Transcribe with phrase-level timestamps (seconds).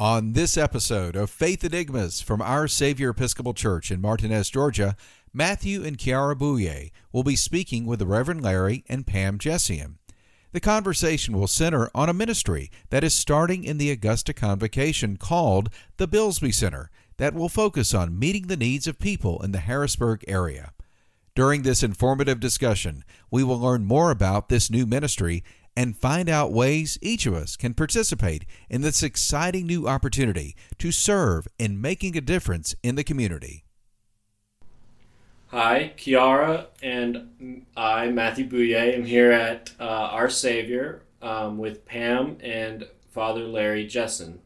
[0.00, 4.96] On this episode of Faith Enigmas from Our Savior Episcopal Church in Martinez, Georgia,
[5.32, 9.98] Matthew and Kiara Bouye will be speaking with the Reverend Larry and Pam Jesion.
[10.50, 15.70] The conversation will center on a ministry that is starting in the Augusta Convocation called
[15.96, 20.24] the Byllesby Center that will focus on meeting the needs of people in the Harrisburg
[20.26, 20.72] area.
[21.36, 25.44] During this informative discussion, we will learn more about this new ministry
[25.76, 30.92] and find out ways each of us can participate in this exciting new opportunity to
[30.92, 33.64] serve in making a difference in the community.
[35.48, 42.38] Hi, Kiara and I, Matthew Bouye, am here at uh, Our Savior um, with Pam
[42.40, 44.40] and Father Larry Jesion.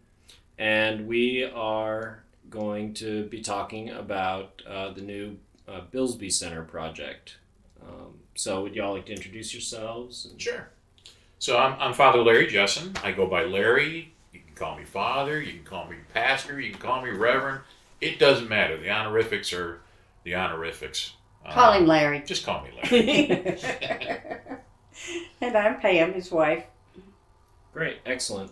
[0.58, 7.36] And we are going to be talking about uh, the new uh, Byllesby Center project.
[7.82, 10.26] Um, so, would y'all like to introduce yourselves?
[10.26, 10.40] And...
[10.40, 10.68] Sure.
[11.38, 12.96] So I'm, I'm Father Larry Jesion.
[13.04, 14.12] I go by Larry.
[14.32, 15.40] You can call me Father.
[15.40, 16.60] You can call me Pastor.
[16.60, 17.60] You can call me Reverend.
[18.00, 18.76] It doesn't matter.
[18.76, 19.80] The honorifics are
[20.24, 21.12] the honorifics.
[21.48, 22.22] Call um, him Larry.
[22.26, 24.20] Just call me Larry.
[25.40, 26.64] and I'm Pam, his wife.
[27.72, 28.50] Great, excellent.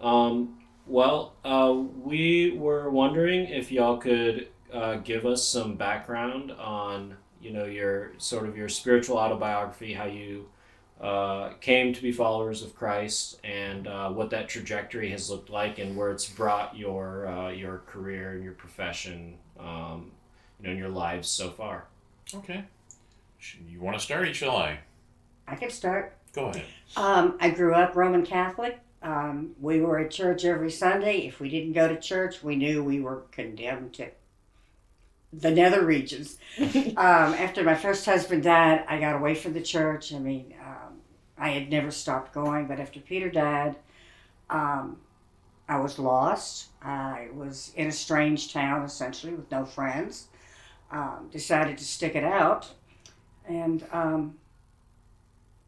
[0.00, 7.16] Um, well, uh, we were wondering if y'all could uh, give us some background on,
[7.42, 10.46] you know, your sort of your spiritual autobiography, how you
[11.00, 15.78] uh, came to be followers of Christ and uh, what that trajectory has looked like
[15.78, 20.12] and where it's brought your uh, your career and your profession, um,
[20.60, 21.84] you know, in your lives so far.
[22.34, 22.64] Okay.
[23.66, 24.80] You want to start, or shall I?
[25.48, 26.14] I can start.
[26.34, 26.66] Go ahead.
[26.96, 28.78] Um, I grew up Roman Catholic.
[29.02, 31.26] Um, we were at church every Sunday.
[31.26, 34.08] If we didn't go to church, we knew we were condemned to
[35.32, 36.38] the nether regions.
[36.58, 40.12] um, after my first husband died, I got away from the church.
[40.12, 40.54] I mean,
[41.40, 43.74] I had never stopped going, but after Peter died,
[44.50, 44.98] um,
[45.68, 46.68] I was lost.
[46.82, 50.28] I was in a strange town, essentially, with no friends.
[50.92, 52.68] Um, decided to stick it out
[53.48, 54.34] and um,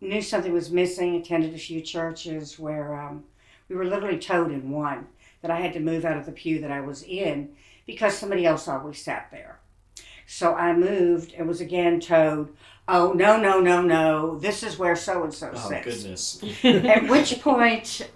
[0.01, 1.17] knew something was missing.
[1.17, 3.25] Attended a few churches where um,
[3.69, 5.07] we were literally towed in one
[5.41, 7.51] that I had to move out of the pew that I was in
[7.87, 9.59] because somebody else always sat there.
[10.27, 12.57] So I moved and was again told,
[12.93, 16.37] oh no no no no this is where so and so sits.
[16.39, 16.65] goodness.
[16.65, 18.09] At which point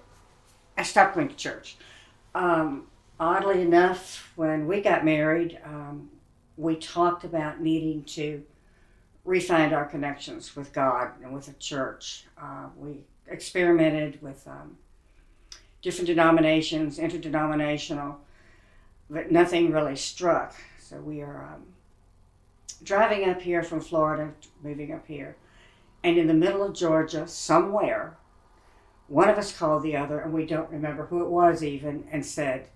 [0.76, 1.76] i stopped going to church.
[2.34, 2.86] Um,
[3.18, 6.10] oddly enough when we got married um,
[6.56, 8.44] we talked about needing to
[9.26, 12.26] refind our connections with god and with the church.
[12.40, 14.76] Uh, we experimented with um,
[15.82, 18.20] different denominations interdenominational
[19.08, 20.54] but nothing really struck.
[20.78, 21.62] So we are um,
[22.82, 24.32] driving up here from Florida,
[24.62, 25.36] moving up here,
[26.02, 28.16] and in the middle of Georgia, somewhere,
[29.08, 32.24] one of us called the other, and we don't remember who it was even, and
[32.24, 32.68] said,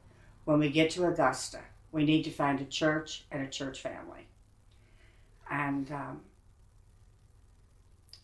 [0.45, 1.61] When we get to Augusta,
[1.93, 4.27] we need to find a church and a church family.
[5.51, 6.21] And um,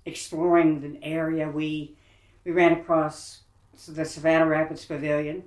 [0.05, 1.97] exploring the area, we,
[2.45, 3.43] we ran across
[3.89, 5.43] the Savannah Rapids Pavilion.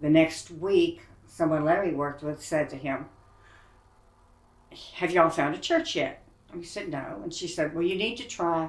[0.00, 3.06] The next week, someone Larry worked with said to him,
[4.94, 6.22] have y'all found a church yet?
[6.50, 7.20] And we said, No.
[7.22, 8.68] And she said, Well, you need to try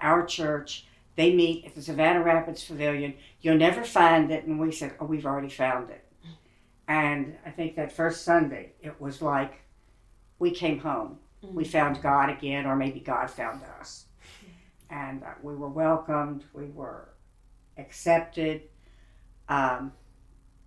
[0.00, 0.86] our church.
[1.16, 3.14] They meet at the Savannah Rapids Pavilion.
[3.40, 4.44] You'll never find it.
[4.44, 6.04] And we said, Oh, we've already found it.
[6.86, 9.62] And I think that first Sunday, it was like
[10.38, 11.18] we came home.
[11.42, 11.54] Mm-hmm.
[11.54, 14.06] We found God again, or maybe God found us.
[14.90, 17.08] And uh, we were welcomed, we were
[17.78, 18.62] accepted,
[19.48, 19.92] um,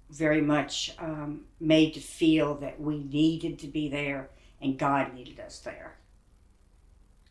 [0.09, 4.29] very much um, made to feel that we needed to be there
[4.61, 5.95] and God needed us there.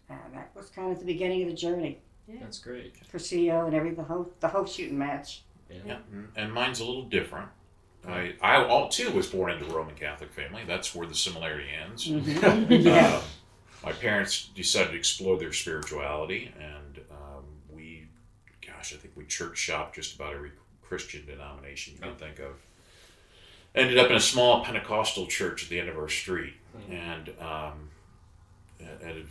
[0.08, 2.00] And that was kind of the beginning of the journey.
[2.28, 2.36] Yeah.
[2.40, 2.96] That's great.
[3.06, 5.42] For CEO and every the whole the whole shooting match.
[5.70, 5.78] Yeah.
[5.86, 5.98] yeah.
[6.36, 7.48] And mine's a little different.
[8.08, 10.62] I, I all too was born into a Roman Catholic family.
[10.66, 12.06] That's where the similarity ends.
[12.06, 12.72] Mm-hmm.
[12.72, 13.16] yeah.
[13.16, 13.22] Uh,
[13.84, 18.06] my parents decided to explore their spirituality, and um, we,
[18.66, 22.14] gosh, I think we church shopped just about every Christian denomination you can oh.
[22.14, 22.56] think of.
[23.74, 26.92] Ended up in a small Pentecostal church at the end of our street, Mm-hmm.
[26.92, 27.90] And um,
[29.02, 29.26] and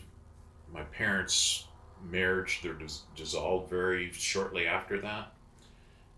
[0.73, 1.65] my parents'
[2.03, 5.31] marriage they dis- dissolved very shortly after that,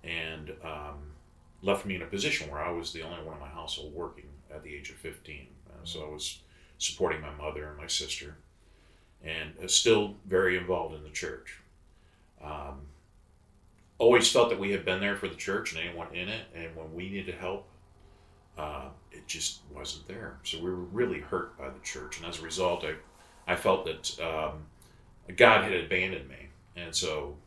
[0.04, 1.14] and um,
[1.62, 4.30] left me in a position where I was the only one in my household working
[4.54, 5.48] at the age of fifteen.
[5.70, 6.40] Uh, so I was
[6.78, 8.38] supporting my mother and my sister,
[9.24, 11.60] and uh, still very involved in the church.
[12.44, 12.82] Um,
[13.98, 16.76] always felt that we had been there for the church and anyone in it, and
[16.76, 17.68] when we needed help,
[18.58, 20.38] uh, it just wasn't there.
[20.44, 22.96] So we were really hurt by the church, and as a result, I,
[23.52, 24.66] I felt that um,
[25.36, 27.38] God had abandoned me, and so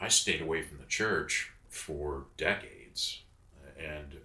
[0.00, 3.22] I stayed away from the church for decades,
[3.78, 4.16] and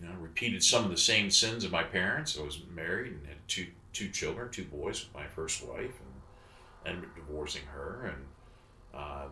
[0.00, 2.38] you know, repeated some of the same sins of my parents.
[2.38, 6.94] I was married and had two two children, two boys with my first wife, and
[6.94, 9.26] ended up divorcing her and uh,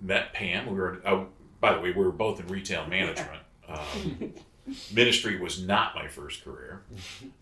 [0.00, 0.66] met Pam.
[0.66, 1.24] We were, uh,
[1.60, 3.42] by the way, we were both in retail management.
[3.68, 4.34] Um,
[4.92, 6.82] ministry was not my first career.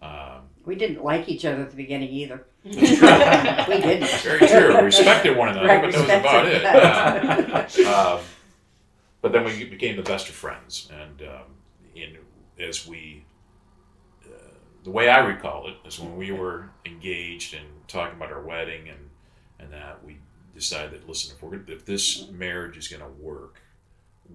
[0.01, 2.45] Um, We didn't like each other at the beginning either.
[2.65, 4.09] We didn't.
[4.23, 4.77] Very true.
[4.77, 7.87] We respected one another, Right, but that was about it.
[7.87, 8.21] Uh, um,
[9.21, 11.45] but then we became the best of friends, and um,
[11.95, 12.17] in
[12.59, 13.25] as we,
[14.25, 14.55] uh,
[14.85, 18.89] the way I recall it is when we were engaged and talking about our wedding
[18.89, 19.11] and
[19.61, 20.19] and that we
[20.55, 23.61] decided that listen, if we're if this marriage is going to work,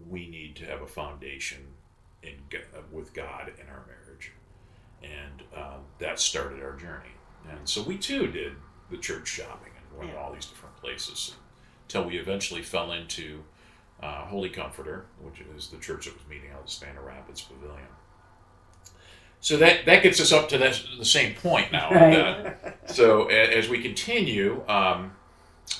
[0.09, 1.59] we need to have a foundation
[2.27, 4.31] in uh, with God in our marriage,
[5.03, 7.13] and um, that started our journey.
[7.49, 8.53] And so we too did
[8.91, 11.35] the church shopping and went to all these different places
[11.87, 13.43] until we eventually fell into
[14.03, 17.41] uh, Holy Comforter, which is the church that was meeting out of the Savannah Rapids
[17.41, 17.87] Pavilion.
[19.39, 21.89] So that, that gets us up to that, the same point now.
[21.91, 22.51] And, uh,
[22.87, 25.11] so a- as we continue, um,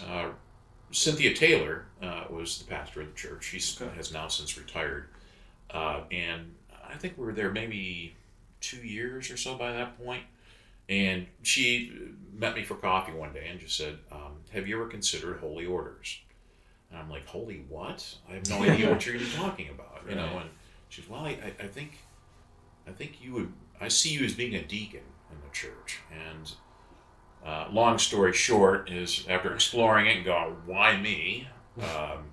[0.08, 0.30] uh,
[0.92, 3.44] Cynthia Taylor uh, was the pastor of the church.
[3.46, 3.94] She Okay.
[3.96, 5.10] has now since retired,
[5.72, 6.56] uh, and
[6.88, 8.16] I think we were there maybe
[8.62, 10.24] two years or so by that point.
[10.90, 11.92] And she
[12.34, 15.66] met me for coffee one day and just said, um, "Have you ever considered holy
[15.66, 16.20] orders?"
[16.90, 18.16] And I'm like, "Holy what?
[18.30, 20.50] I have no idea what you're going to be talking about." You know, and
[20.88, 21.98] she's, "Well, I, I think,
[22.88, 23.54] I think you would.
[23.82, 26.00] I see you as being a deacon in the church."
[26.30, 26.54] And
[27.46, 31.48] uh, long story short is, after exploring it and going, "Why me?"
[31.78, 32.32] Um,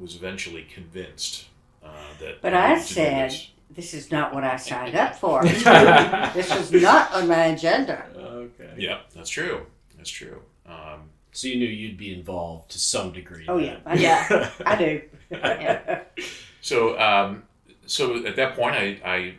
[0.00, 1.46] was eventually convinced
[1.84, 1.88] uh,
[2.20, 2.40] that.
[2.42, 3.50] But I I needed to do said, this.
[3.70, 5.42] this is not what I signed up for.
[5.44, 8.06] this was not on my agenda.
[8.16, 8.74] okay.
[8.76, 9.66] Yeah, that's true.
[9.96, 10.42] That's true.
[10.66, 13.44] Um, So you knew you'd be involved to some degree.
[13.48, 13.80] Oh, then.
[13.86, 14.26] yeah.
[14.30, 15.02] Yeah, I do.
[15.30, 16.00] Yeah.
[16.60, 17.42] so, um,
[17.86, 19.34] so at that point, I, I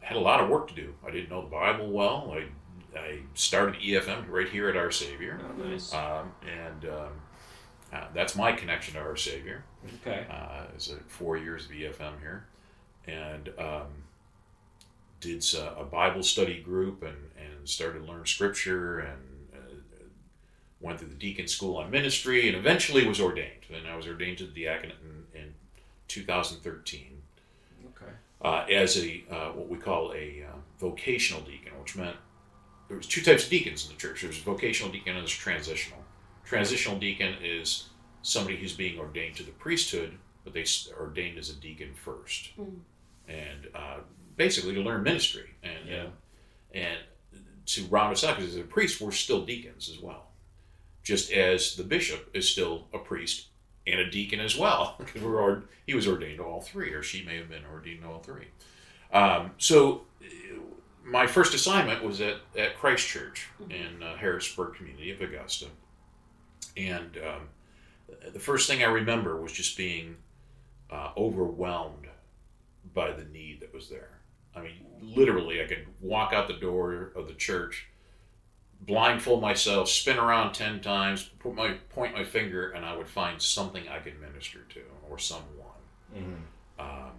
[0.00, 0.94] had a lot of work to do.
[1.06, 2.32] I didn't know the Bible well.
[2.34, 5.92] I, I started EFM right here at Our Savior, Oh, nice.
[5.94, 7.12] um, and um,
[7.92, 9.64] uh, that's my connection to Our Savior.
[10.00, 10.26] Okay.
[10.30, 12.46] Uh, it's a four years of EFM here,
[13.06, 13.86] and um,
[15.20, 19.20] did uh, a Bible study group and and started to learn Scripture and
[19.54, 19.58] uh,
[20.80, 23.50] went through the deacon school on ministry and eventually was ordained.
[23.74, 24.96] And I was ordained to the diaconate
[25.34, 25.54] in, in
[26.08, 27.22] 2013
[27.88, 28.12] Okay.
[28.42, 32.16] uh, as a uh, what we call a uh, vocational deacon, which meant
[32.88, 34.20] there was two types of deacons in the church.
[34.20, 35.98] There was a vocational deacon and there's transitional.
[36.44, 37.88] Transitional deacon is
[38.26, 40.12] somebody who's being ordained to the priesthood,
[40.44, 40.64] but they're
[41.00, 42.50] ordained as a deacon first,
[43.28, 43.98] and uh,
[44.36, 46.06] basically to learn ministry and Yeah.
[46.74, 46.98] and
[47.66, 50.26] to round us out because as a priest we're still deacons as well,
[51.02, 53.46] just as the bishop is still a priest
[53.86, 57.02] and a deacon as well because we're ord- he was ordained to all three or
[57.02, 58.46] she may have been ordained to all three.
[59.12, 60.26] Um, so uh,
[61.04, 65.66] my first assignment was at, at Christ Church in uh, Harrisburg community of Augusta.
[66.76, 67.48] And um,
[68.32, 70.16] the first thing I remember was just being
[70.90, 72.06] uh, overwhelmed
[72.94, 74.10] by the need that was there.
[74.54, 77.86] I mean, literally, I could walk out the door of the church,
[78.80, 83.40] blindfold myself, spin around 10 times, put my, point my finger, and I would find
[83.40, 84.80] something I could minister to
[85.10, 85.52] or someone.
[86.14, 86.36] Mhm.
[86.78, 87.12] Um,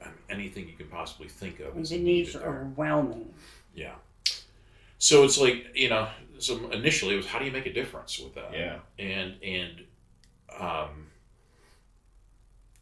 [0.00, 1.76] I mean, anything you can possibly think of.
[1.78, 3.34] is The needed needs are overwhelming.
[3.74, 3.94] Yeah.
[4.98, 6.08] So it's like you know.
[6.38, 8.52] So initially, it was how do you make a difference with that?
[8.52, 8.78] Yeah.
[8.98, 9.84] And and
[10.58, 11.06] um,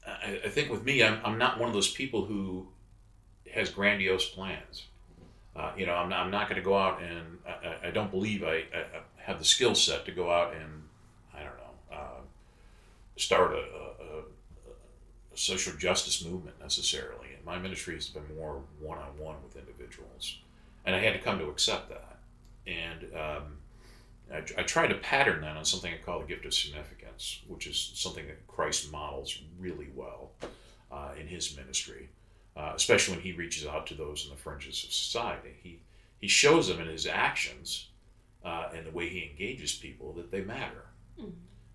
[0.06, 2.66] I, I think with me, I'm I'm not one of those people who
[3.52, 4.84] has grandiose plans.
[5.56, 8.10] Uh, you know, I'm not, I'm not going to go out and I, I- don't
[8.10, 8.84] believe I, I
[9.18, 10.82] have the skill set to go out and
[11.32, 12.20] I don't know uh,
[13.16, 14.18] start a, a, a,
[15.32, 17.28] a social justice movement necessarily.
[17.36, 20.38] And My ministry has been more one on one with individuals,
[20.84, 22.18] and I had to come to accept that.
[22.66, 23.58] And um,
[24.32, 27.03] I, I tried to pattern that on something I call the gift of significance,
[27.46, 30.32] which is something that Christ models really well
[30.90, 32.08] uh, in his ministry,
[32.56, 35.54] uh, especially when he reaches out to those in the fringes of society.
[35.62, 35.80] He
[36.20, 37.88] he shows them in his actions
[38.44, 40.86] uh, and the way he engages people that they matter,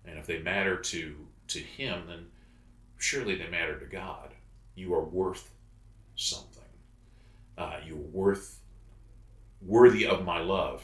[0.04, 1.14] and if they matter to
[1.48, 2.26] to him, then
[2.98, 4.30] surely they matter to God.
[4.74, 5.50] You are worth
[6.16, 6.62] something.
[7.58, 8.60] Uh, you're worth
[9.60, 10.82] worthy of my love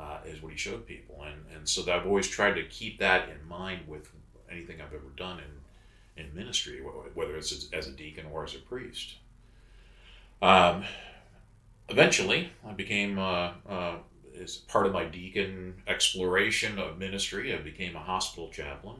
[0.00, 1.22] uh, is what he showed people.
[1.22, 4.10] And and so I've always tried to keep that in mind with
[4.50, 6.80] anything I've ever done in in ministry
[7.14, 9.16] whether it's as, as a deacon or as a priest.
[10.42, 10.84] Um,
[11.88, 13.96] eventually I became uh, uh,
[14.40, 18.96] as part of my deacon exploration of ministry I became a hospital chaplain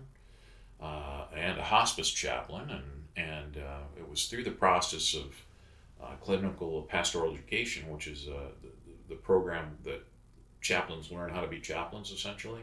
[0.81, 2.71] uh, and a hospice chaplain.
[2.71, 2.85] And
[3.17, 5.35] and uh, it was through the process of
[6.01, 8.53] uh, clinical pastoral education, which is the,
[9.09, 10.07] the program that
[10.61, 12.63] chaplains learn how to be chaplains, essentially.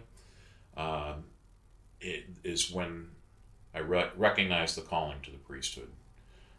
[0.77, 1.23] Um,
[2.01, 3.07] it is when
[3.73, 5.89] I re- recognized the calling to the priesthood.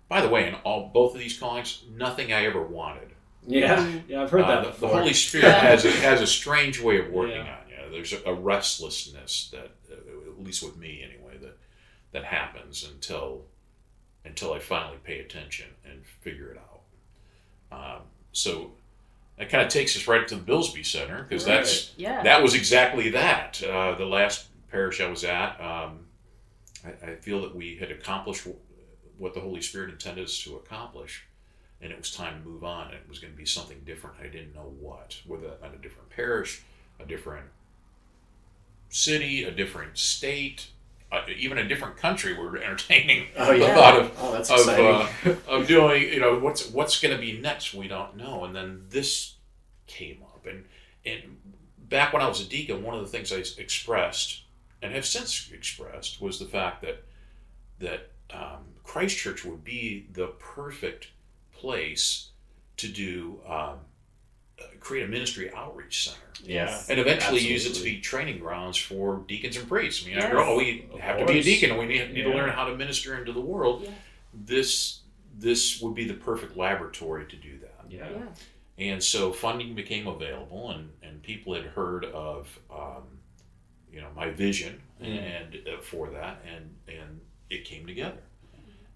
[0.09, 3.11] By the way, in all both of these callings, nothing I ever wanted.
[3.47, 4.89] Yeah, yeah, I've heard Uh, that the, the.
[4.89, 7.59] Holy Spirit has a, has a strange way of working Yeah.
[7.63, 7.91] on you.
[7.93, 11.57] There's a, a restlessness that, uh, at least with me anyway, that
[12.13, 13.45] that happens until
[14.25, 16.81] until I finally pay attention and figure it out.
[17.71, 18.03] Um,
[18.33, 18.73] so
[19.39, 22.23] that kind of takes us right to the Byllesby Center because that's Yeah.
[22.23, 23.63] that was exactly that.
[23.63, 26.07] Uh, the last parish I was at, um,
[26.85, 28.47] I, I feel that we had accomplished
[29.19, 31.25] what the Holy Spirit intended us to accomplish,
[31.81, 32.93] and it was time to move on.
[32.93, 34.17] It was going to be something different.
[34.21, 36.63] I didn't know what, whether meant a different parish,
[37.01, 37.47] a different
[38.89, 40.69] city, a different state,
[41.13, 42.33] uh, even a different country.
[42.33, 46.71] We were entertaining Oh the thought of oh, of, uh, of doing you know what's
[46.71, 48.45] what's going to be next we don't know.
[48.45, 49.35] And then this
[49.87, 50.47] came up.
[50.47, 50.65] And
[51.07, 51.39] and
[51.89, 54.43] back when i was a deacon one of the things i expressed
[54.83, 57.05] and have since expressed was the fact that
[57.79, 61.09] that um, christ church would be the perfect
[61.53, 62.31] place
[62.77, 63.79] to do um,
[64.81, 66.81] create a ministry outreach center yeah.
[66.89, 70.05] and eventually use it to be training grounds for deacons and priests.
[70.05, 70.25] I mean, Yes.
[70.25, 72.51] after all, we Of have to be a deacon, and we need, need to learn
[72.51, 73.83] how to minister into the world.
[73.85, 73.91] Yeah.
[74.33, 75.01] This
[75.39, 77.85] this would be the perfect laboratory to do that.
[77.91, 78.09] Yeah.
[78.09, 78.93] Yeah.
[78.93, 83.03] And so funding became available, and, and people had heard of um,
[83.93, 85.19] you know my vision Mm.
[85.19, 87.21] and uh, for that, and and
[87.51, 88.23] it came together.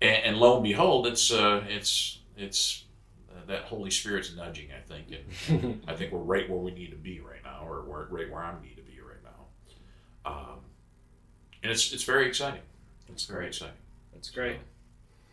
[0.00, 2.85] And, and lo and behold, it's uh, it's it's
[3.31, 5.09] uh, that Holy Spirit's nudging, I think,
[5.49, 8.31] and I think we're right where we need to be right now, or we're right
[8.31, 10.31] where I need to be right now.
[10.31, 10.59] Um,
[11.63, 12.63] and it's it's very exciting.
[13.09, 13.75] It's very exciting.
[14.13, 14.59] That's great.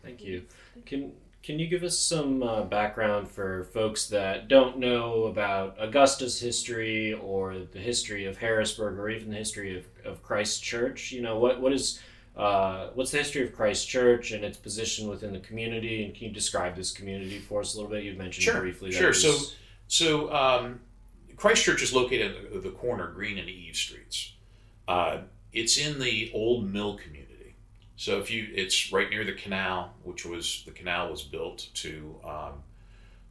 [0.04, 0.44] Thank you.
[0.86, 1.12] Can
[1.44, 7.14] can you give us some uh, background for folks that don't know about Augusta's history
[7.14, 11.12] or the history of Harrisburg or even the history of, of Christ Church?
[11.12, 12.02] You know, what what is
[12.38, 16.06] uh, what's the history of Christ Church and its position within the community?
[16.06, 18.04] And can you describe this community for us a little bit?
[18.04, 18.92] You've mentioned Sure, briefly.
[18.92, 19.10] sure.
[19.10, 19.56] it was-
[19.88, 20.80] So um,
[21.36, 24.34] Christ Church is located at the corner Greene and Eve Streets.
[24.88, 25.20] Uh,
[25.52, 27.56] it's in the old mill community.
[27.96, 32.20] So if you, it's right near the canal, which was the canal was built to
[32.24, 32.54] um,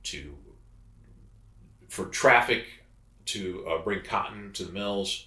[0.05, 0.35] to
[1.89, 2.65] for traffic
[3.27, 5.27] to uh, bring cotton to the mills.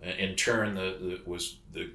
[0.00, 1.90] In turn, the, the was the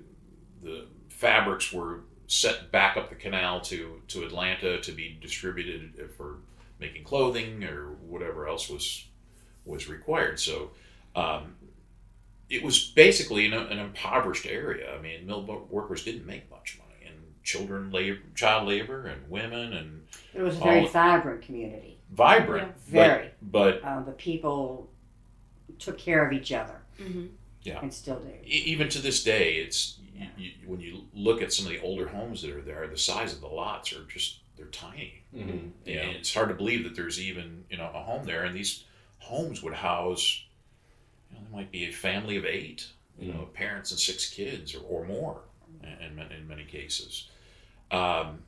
[0.62, 0.86] the
[1.28, 6.36] fabrics were set back up the canal to to Atlanta to be distributed for
[6.80, 9.06] making clothing or whatever else was
[9.66, 10.40] was required.
[10.40, 10.72] So
[11.16, 11.56] um,
[12.50, 14.94] it was basically an, an impoverished area.
[14.98, 19.74] I mean, mill workers didn't make much money, and children labor, child labor, and women,
[19.74, 22.00] and It was a very All- vibrant community.
[22.12, 22.78] vibrant.
[22.80, 23.32] Very.
[23.42, 24.90] But, but Uh, the people
[25.80, 27.26] took care of each other Mm-hmm.
[27.64, 27.80] Yeah.
[27.82, 28.30] and still do.
[28.46, 32.08] even to this day, it's you, you, when you look at some of the older
[32.08, 35.24] homes that are there, the size of the lots are just they're tiny.
[35.36, 35.72] Mhm.
[35.86, 36.02] Yeah.
[36.02, 38.84] And it's hard to believe that there's even you know a home there, and these
[39.20, 40.44] homes would house,
[41.32, 44.76] you know, there might be a family of eight, you know, parents and six kids
[44.76, 45.40] or, or more,
[45.82, 47.30] in, in, in many cases.
[47.92, 48.40] Um,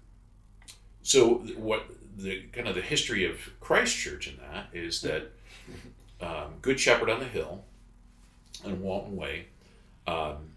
[1.01, 1.85] so what
[2.17, 5.31] the kind of the history of Christchurch in that is that
[6.21, 7.63] um, Good Shepherd on the Hill
[8.63, 9.45] and Walton Way
[10.07, 10.49] um,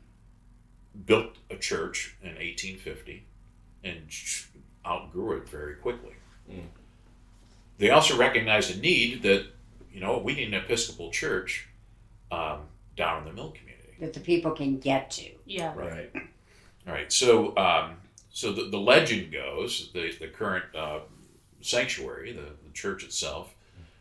[1.04, 3.24] built a church in 1850
[3.84, 4.06] and
[4.86, 6.14] outgrew it very quickly.
[6.50, 6.64] Mm.
[7.78, 9.46] They also recognized a need that,
[9.92, 11.68] you know, we need an Episcopal church
[12.32, 12.60] um,
[12.96, 13.94] down in the mill community.
[14.00, 15.30] That the people can get to.
[15.46, 15.74] Yeah.
[15.74, 16.10] Right.
[16.86, 17.12] All right.
[17.12, 17.96] So, um,
[18.30, 21.00] so the, the legend goes the the current uh,
[21.60, 23.54] sanctuary, the, the church itself,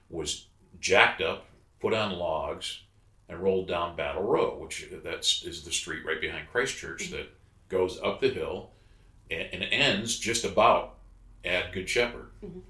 [0.09, 0.45] was
[0.79, 1.47] jacked up,
[1.79, 2.81] put on logs,
[3.29, 7.29] and rolled down Battle Row, which that's is the street right behind Christ Church that
[7.69, 8.71] goes up the hill
[9.29, 10.95] and, and ends just about
[11.43, 12.29] at Good Shepherd.
[12.43, 12.61] Mhm.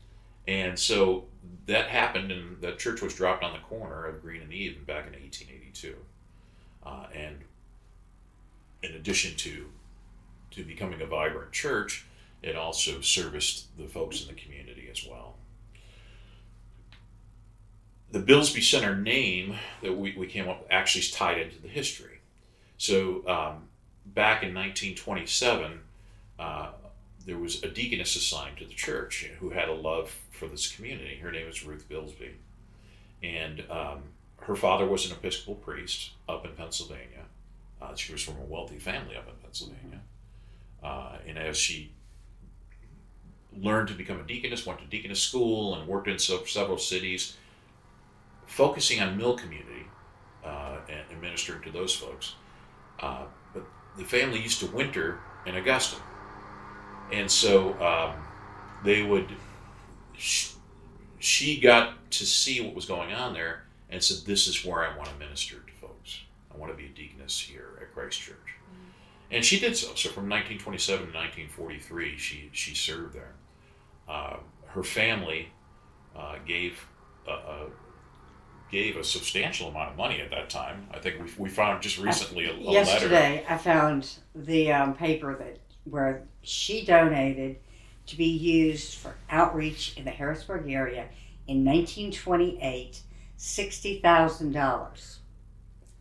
[0.48, 1.26] And so
[1.66, 5.06] that happened, and that church was dropped on the corner of Greene and Eve back
[5.08, 5.96] in 1882.
[6.84, 7.44] Uh, and
[8.82, 9.72] in addition to
[10.52, 12.06] to becoming a vibrant church,
[12.42, 15.36] it also serviced the folks in the community as well.
[18.12, 21.68] The Byllesby Center name that we, we came up with actually is tied into the
[21.68, 22.20] history.
[22.78, 23.64] So um,
[24.06, 25.80] back in 1927,
[26.40, 26.70] uh,
[27.26, 31.18] there was a deaconess assigned to the church who had a love for this community.
[31.18, 32.32] Her name was Ruth Byllesby.
[33.22, 34.04] And um,
[34.42, 37.26] her father was an Episcopal priest up in Pennsylvania.
[37.82, 40.00] Uh, she was from a wealthy family up in Pennsylvania.
[40.82, 41.92] Uh, and as she
[43.60, 47.36] learned to become a deaconess, went to deaconess school, and worked in several cities,
[48.48, 49.86] focusing on mill community
[50.44, 52.36] uh, and, and ministering to those folks.
[53.00, 53.64] Uh, but
[53.98, 56.02] the family used to winter in Augusta,
[57.12, 58.16] and so um,
[58.84, 59.30] they would.
[60.18, 60.54] She,
[61.20, 64.98] she got to see what was going on there and said, "This is where I
[64.98, 66.22] want to minister to folks.
[66.52, 68.56] I want to be a deaconess here at Christ Church."
[69.30, 69.88] And she did so.
[69.90, 73.36] So from 1927 to 1943, she she served there.
[74.08, 74.38] Uh,
[74.68, 75.50] her family
[76.16, 76.88] uh, gave
[77.28, 77.68] a, a,
[78.72, 80.88] gave a substantial amount of money at that time.
[80.94, 83.46] I think we, we found just recently a, a Yesterday, letter.
[83.54, 87.58] I found the um, paper that where she donated
[88.08, 91.08] to be used for outreach in the Harrisburg area
[91.48, 93.02] in 1928,
[93.38, 95.20] sixty thousand dollars.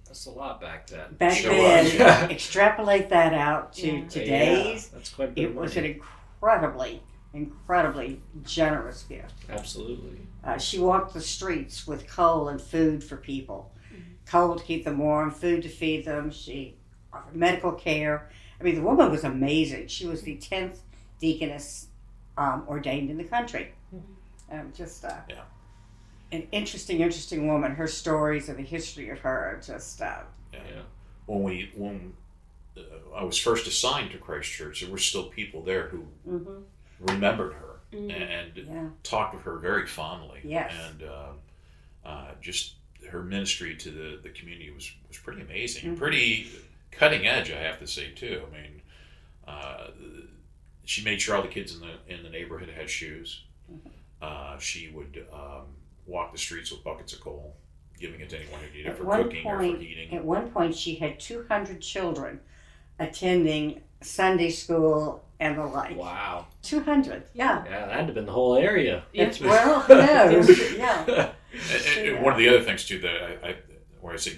[0.07, 1.15] That's a lot back then.
[1.19, 2.27] Back Sure then, was, yeah.
[2.31, 4.09] extrapolate that out to Yeah.
[4.09, 7.03] today's, Yeah, that's quite a bit it of was an incredibly,
[7.37, 9.35] incredibly generous gift.
[9.49, 10.21] Absolutely.
[10.45, 13.73] Uh, she walked the streets with coal and food for people.
[14.27, 16.31] Coal to keep them warm, food to feed them.
[16.33, 16.75] She
[17.13, 18.29] offered medical care.
[18.61, 19.87] I mean, the woman was amazing.
[19.87, 20.79] She was the 10th
[21.21, 21.89] deaconess
[22.37, 23.73] um, ordained in the country.
[24.51, 25.43] Um, just uh, Yeah.
[26.33, 27.73] an interesting, interesting woman.
[27.77, 30.01] Her stories and the history of her are just.
[30.03, 30.61] Uh, Yeah.
[30.69, 30.83] Yeah.
[31.27, 32.13] When we when
[32.77, 32.81] uh,
[33.17, 36.63] I was first assigned to Christchurch, there were still people there who mhm,
[37.01, 38.13] remembered her Mhm.
[38.13, 38.89] and Yeah.
[39.03, 40.41] talked with her very fondly.
[40.45, 40.73] Yes.
[40.91, 41.33] And uh,
[42.05, 42.75] uh, just
[43.11, 45.95] her ministry to the, the community was, was pretty amazing.
[45.95, 45.99] Mhm.
[45.99, 46.49] Pretty
[46.91, 48.43] cutting edge, I have to say, too.
[48.49, 48.83] I mean,
[49.47, 49.91] uh,
[50.85, 53.45] she made sure all the kids in the, in the neighborhood had shoes.
[54.23, 55.67] Uh, she would um,
[56.07, 57.57] walk the streets with buckets of coal,
[58.01, 60.15] giving it to anyone who needed it for cooking or for point- heating.
[60.15, 62.41] At one point, she had 200 children
[62.99, 65.97] attending Sunday school and the like.
[65.97, 66.47] Wow.
[66.63, 67.65] 200, yeah.
[67.65, 69.05] Yeah, that'd have been the whole area.
[69.13, 70.77] It's, well, who knows?
[70.77, 71.31] yeah.
[71.57, 73.57] And- and- and one of the other things too that I, I
[74.03, 74.37] where I say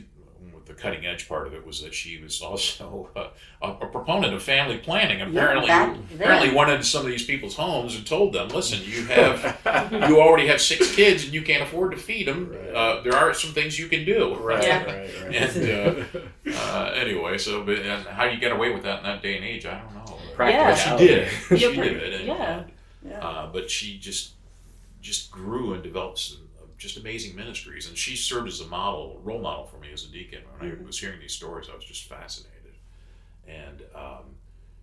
[0.67, 3.29] the cutting edge part of it was that she was also uh,
[3.63, 5.21] a, a proponent of family planning.
[5.23, 9.05] Apparently, back apparently went into some of these people's homes and told them, "Listen, you
[9.07, 9.59] have
[10.09, 12.51] you already have six kids and you can't afford to feed them.
[12.53, 12.75] Right.
[12.75, 14.85] Uh, there are some things you can do." Right, Yeah.
[14.85, 15.35] right, right.
[15.35, 19.05] And uh, uh, anyway, so but and how do you get away with that in
[19.07, 19.65] that day and age?
[19.67, 20.08] I don't know.
[20.39, 20.71] Yeah.
[20.71, 21.29] But she did.
[21.51, 22.15] Yeah, she pretty- did.
[22.15, 22.65] And, yeah.
[23.07, 23.19] Yeah.
[23.27, 24.33] uh, but she just
[25.01, 29.21] just grew and developed some uh, just amazing ministries, and she served as a model,
[29.23, 30.43] role model for me as a deacon.
[30.59, 30.83] When Mhm.
[30.83, 32.75] I was hearing these stories, I was just fascinated.
[33.47, 34.25] And um,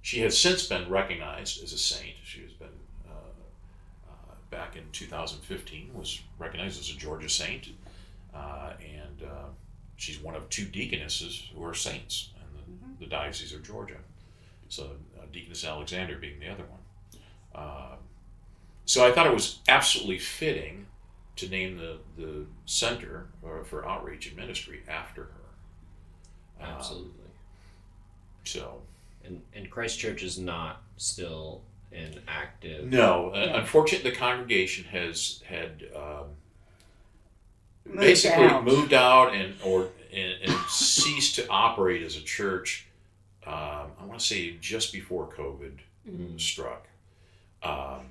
[0.01, 2.15] she has since been recognized as a saint.
[2.23, 2.69] She has been
[3.07, 7.67] uh, uh, back in 2015 was recognized as a Georgia saint,
[8.33, 9.47] uh, and uh,
[9.97, 13.97] she's one of two deaconesses who are saints in the, the diocese of Georgia.
[14.69, 14.91] So
[15.35, 16.79] Deaconess Alexander being the other one.
[17.53, 17.95] Uh,
[18.85, 20.87] so I thought it was absolutely fitting
[21.35, 23.27] to name the, the center
[23.65, 26.65] for outreach and ministry after her.
[26.65, 27.11] Um, Absolutely.
[28.45, 28.81] so
[29.25, 32.85] And and Christ Church is not still an active.
[32.85, 33.59] no, uh, Yeah.
[33.59, 36.27] unfortunately, the congregation has had um,
[37.85, 38.63] Moved basically out.
[38.63, 42.85] moved out and or and, and ceased to operate as a church.
[43.45, 45.79] Um, I want to say just before COVID
[46.09, 46.39] Mm.
[46.39, 46.87] struck,
[47.63, 48.05] um,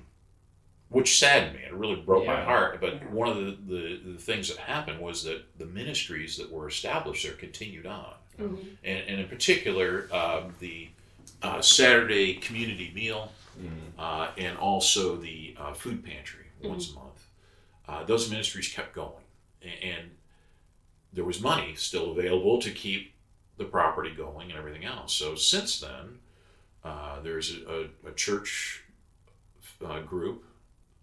[0.89, 1.63] which saddened me.
[1.63, 2.79] It really broke my heart.
[2.81, 3.07] But Yeah.
[3.07, 7.23] one of the, the, the things that happened was that the ministries that were established
[7.23, 8.77] there continued on, Mhm.
[8.83, 10.89] and, and in particular um, the
[11.41, 13.69] uh, Saturday community meal Mm.
[13.97, 17.25] uh, and also the uh, food pantry once a month.
[17.87, 19.23] Uh, those ministries kept going,
[19.63, 20.11] A- and
[21.13, 23.13] there was money still available to keep
[23.57, 25.13] the property going and everything else.
[25.13, 26.19] So since then,
[26.83, 28.83] uh, there's a, a, church
[29.83, 30.45] uh, group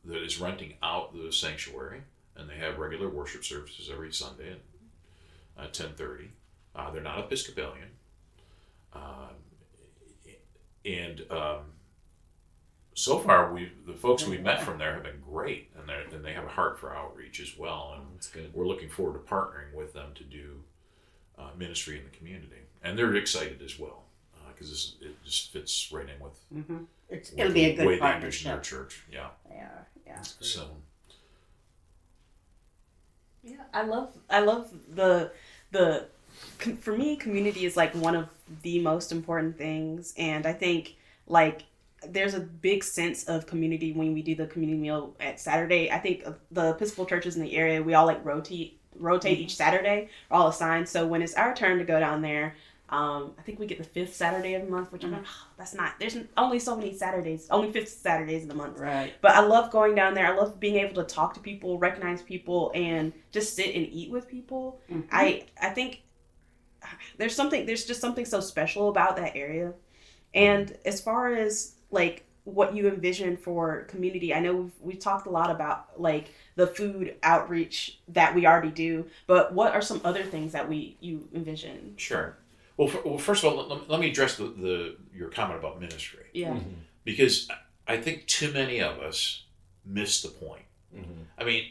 [0.04, 2.02] that is renting out the sanctuary,
[2.36, 4.56] and they have regular worship services every Sunday
[5.58, 6.30] at uh, ten thirty.
[6.74, 7.88] Uh, they're not Episcopalian,
[8.94, 9.34] um,
[10.84, 11.58] and um,
[12.94, 16.24] so far we the folks we've met from there have been great, and they and
[16.24, 19.92] they have a heart for outreach as well, and we're looking forward to partnering with
[19.92, 20.62] them to do
[21.42, 24.04] uh, ministry in the community, and they're excited as well
[24.54, 26.38] because it just fits right in with.
[26.54, 26.86] Mhm.
[27.08, 29.02] It's, with it'll be a the way good they envision their church.
[29.10, 29.68] Yeah, Yeah,
[30.06, 30.20] yeah.
[30.22, 30.68] so
[33.42, 35.32] Yeah, I love I love the
[35.72, 36.06] the
[36.80, 38.28] for me community is like one of
[38.62, 41.64] the most important things and I think like
[42.06, 45.90] there's a big sense of community when we do the community meal at Saturday.
[45.90, 50.08] I think the Episcopal churches in the area we all like rotate rotate each Saturday,
[50.30, 50.88] we're all assigned.
[50.88, 52.54] So when it's our turn to go down there,
[52.88, 55.46] Um, I think we get the fifth Saturday of the month, which I'm like, oh,
[55.56, 55.94] that's not.
[55.98, 58.78] There's only so many Saturdays, only fifth Saturdays in the month.
[58.78, 59.14] Right.
[59.22, 60.26] But I love going down there.
[60.26, 64.10] I love being able to talk to people, recognize people, and just sit and eat
[64.10, 64.78] with people.
[64.90, 65.04] Mhm.
[65.10, 66.02] I I think
[67.16, 69.72] there's something there's just something so special about that area.
[70.34, 75.26] And as far as like what you envision for community, I know we've, we've talked
[75.26, 80.00] a lot about like the food outreach that we already do, but what are some
[80.04, 81.94] other things that we you envision?
[81.96, 82.36] Sure.
[82.76, 85.80] Well, for, well first of all, let, let me address the, the your comment about
[85.80, 86.58] ministry Yeah.
[87.04, 87.48] because
[87.86, 89.44] I think too many of us
[89.84, 90.62] miss the point.
[90.96, 91.24] Mhm.
[91.38, 91.70] I mean,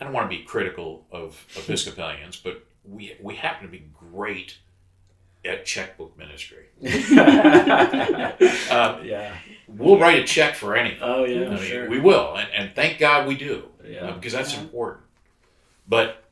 [0.00, 4.58] I don't want to be critical of Episcopalians, but we we happen to be great
[5.44, 6.66] at checkbook ministry.
[6.82, 6.86] Um,
[9.04, 9.36] yeah.
[9.76, 11.00] We'll write a check for anything.
[11.02, 11.46] Oh yeah.
[11.46, 11.88] I mean, sure.
[11.88, 14.12] We will, and, and thank God we do, Yeah.
[14.12, 14.60] because that's Yeah.
[14.60, 15.04] important.
[15.88, 16.24] But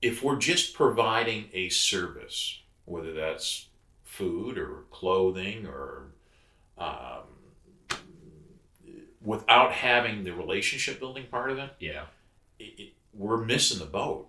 [0.00, 3.66] if we're just providing a service, whether that's
[4.04, 6.06] food or clothing or
[6.78, 7.22] um,
[9.24, 12.04] without having the relationship building part of it, yeah.
[12.58, 14.28] it, it, we're missing the boat.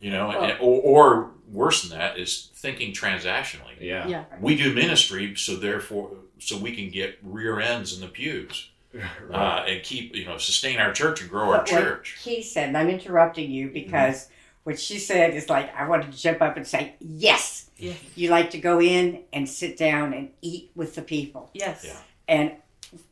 [0.00, 3.80] You know, Well- and, or, or worse than that is thinking transactionally.
[3.80, 4.06] Yeah.
[4.06, 4.24] Yeah.
[4.40, 6.10] We do ministry, so therefore,
[6.44, 9.04] so we can get rear ends in the pews Right.
[9.32, 12.18] uh, and keep, you know, sustain our church and grow our But what church.
[12.22, 14.28] He said, and I'm interrupting you because
[14.64, 17.70] what she said is like, I wanted to jump up and say, yes.
[17.78, 17.94] Yeah.
[18.14, 21.50] You like to go in and sit down and eat with the people.
[21.54, 21.84] Yes.
[21.84, 21.96] Yeah.
[22.28, 22.52] And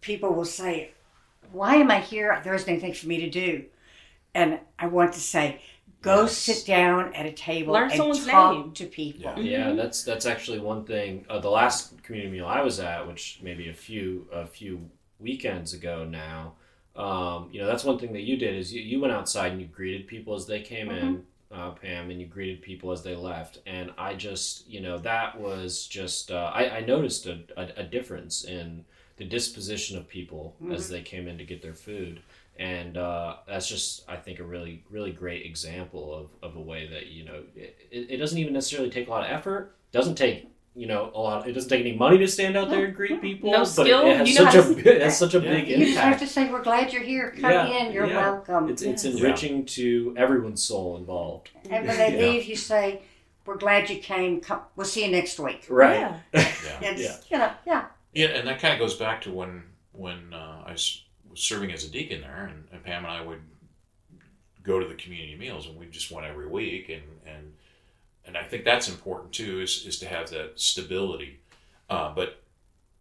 [0.00, 0.90] people will say,
[1.50, 2.40] Why am I here?
[2.44, 3.64] There's nothing for me to do.
[4.34, 5.60] And I want to say,
[6.02, 6.38] Go Yes.
[6.38, 8.72] sit down at a table Learn and someone's talk name.
[8.72, 9.20] to people.
[9.22, 9.38] Yeah.
[9.38, 9.76] Yeah, Mhm.
[9.76, 11.26] that's that's actually one thing.
[11.28, 15.74] Uh, the last community meal I was at, which maybe a few a few weekends
[15.74, 16.54] ago now,
[16.96, 19.60] um, you know, that's one thing that you did is you, you went outside and
[19.60, 23.14] you greeted people as they came in, uh, Pam, and you greeted people as they
[23.14, 27.80] left, and I just you know that was just uh, I, I noticed a, a,
[27.80, 28.86] a difference in
[29.18, 32.22] the disposition of people as they came in to get their food.
[32.60, 36.86] And uh, that's just, I think, a really, really great example of, of a way
[36.88, 39.74] that you know it, it doesn't even necessarily take a lot of effort.
[39.92, 41.48] Doesn't take you know a lot.
[41.48, 43.50] It doesn't take any money to stand out there and greet people.
[43.50, 45.54] No but skill, It, it has you such a to- it has such a Yeah.
[45.54, 47.30] big You just have to say, We're glad you're here.
[47.40, 47.92] Come Yeah, in.
[47.92, 48.16] You're yeah.
[48.30, 48.68] welcome.
[48.68, 49.14] It's it's Yes.
[49.16, 51.48] enriching to everyone's soul involved.
[51.70, 52.26] and when they Yeah.
[52.30, 53.00] leave, you say,
[53.46, 54.42] We're glad you came.
[54.42, 55.66] Come, we'll see you next week.
[55.70, 56.00] Right.
[56.00, 56.18] Yeah.
[56.34, 56.90] Yeah.
[56.90, 57.86] It's, you know, yeah.
[58.12, 61.72] Yeah, and that kind of goes back to when when uh, I s- was serving
[61.72, 63.40] as a deacon there, and, and Pam and I would
[64.62, 67.52] go to the community meals, and we just went every week, and and
[68.24, 71.38] and I think that's important too, is is to have that stability.
[71.88, 72.42] Uh, but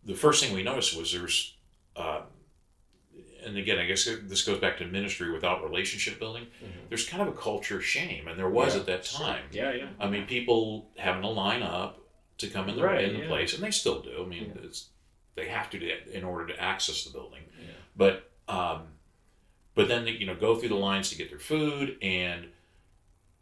[0.06, 1.56] the first thing we noticed was there's,
[1.96, 2.22] uh,
[3.46, 6.48] and again, I guess this goes back to ministry without relationship building.
[6.64, 6.88] Mhm.
[6.90, 9.20] There's kind of a culture of shame, and there was Yeah, at that sure.
[9.20, 9.44] time.
[9.52, 9.90] Yeah, yeah.
[10.00, 12.00] I mean, people having to line up
[12.40, 13.28] to come in the, Right, in the yeah.
[13.28, 14.24] place, and they still do.
[14.24, 14.64] I mean, Yeah.
[14.68, 14.90] it's,
[15.36, 17.44] they have to do- in order to access the building.
[17.62, 17.68] Yeah.
[18.00, 18.84] But um,
[19.76, 22.48] but then they, you know go through the lines to get their food, and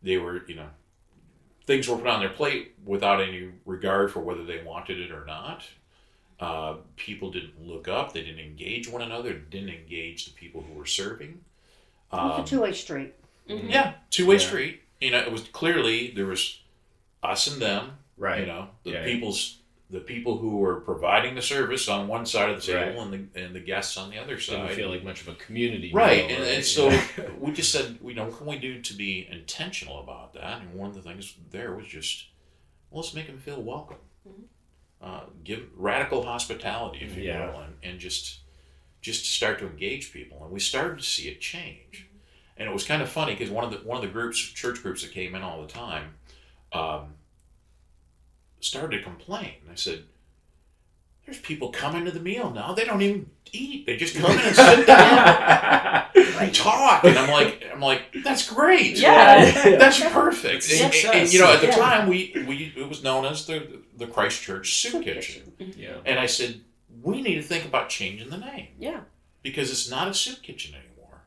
[0.02, 0.68] they were you know
[1.68, 5.24] things were put on their plate without any regard for whether they wanted it or
[5.26, 5.64] not.
[6.40, 8.14] Uh, people didn't look up.
[8.14, 9.34] They didn't engage one another.
[9.34, 11.40] Didn't engage the people who were serving.
[12.12, 13.14] Um, it's a two way street.
[13.48, 13.70] Mhm.
[13.72, 14.42] yeah, two way Yeah.
[14.48, 14.82] street.
[15.00, 16.60] You know, it was clearly there was
[17.22, 17.98] us and them.
[18.18, 18.40] Right.
[18.42, 19.06] You know, the Yeah, yeah.
[19.14, 19.57] people's
[19.90, 22.86] the people who were providing the service on one side of the Right.
[22.88, 24.76] table and the and the guests on the other Didn't side.
[24.76, 25.92] feel like much of a community.
[25.94, 26.56] right, meal, and, right?
[26.56, 26.90] and so
[27.40, 30.62] we just said, you know, what can we do to be intentional about that?
[30.62, 32.26] And one of the things there was just,
[32.90, 33.98] well, let's make them feel welcome.
[34.28, 34.44] Mhm.
[35.00, 37.52] Uh, give radical hospitality, if you Yeah.
[37.52, 38.40] will, and, and just
[39.00, 40.44] just start to engage people.
[40.44, 42.08] And we started to see it change.
[42.58, 44.82] And it was kind of funny because one of the one of the groups, church
[44.82, 46.16] groups that came in all the time,
[46.74, 47.14] um,
[48.60, 49.54] started to complain.
[49.72, 50.04] I said,
[51.26, 52.74] "There's people coming to the meal now.
[52.74, 53.86] They don't even eat.
[53.86, 58.48] They just come in and sit down and talk." And I'm like, "I'm like, that's
[58.52, 58.98] great.
[58.98, 59.78] Yeah.
[59.78, 61.76] that's perfect." It's And, and, you know, at the Yeah.
[61.76, 65.54] time, we we it was known as the the Christ Church Soup Kitchen.
[65.78, 65.98] yeah.
[66.06, 66.62] And I said,
[67.04, 69.02] "We need to think about changing the name." Yeah.
[69.44, 71.22] because it's not a soup kitchen anymore.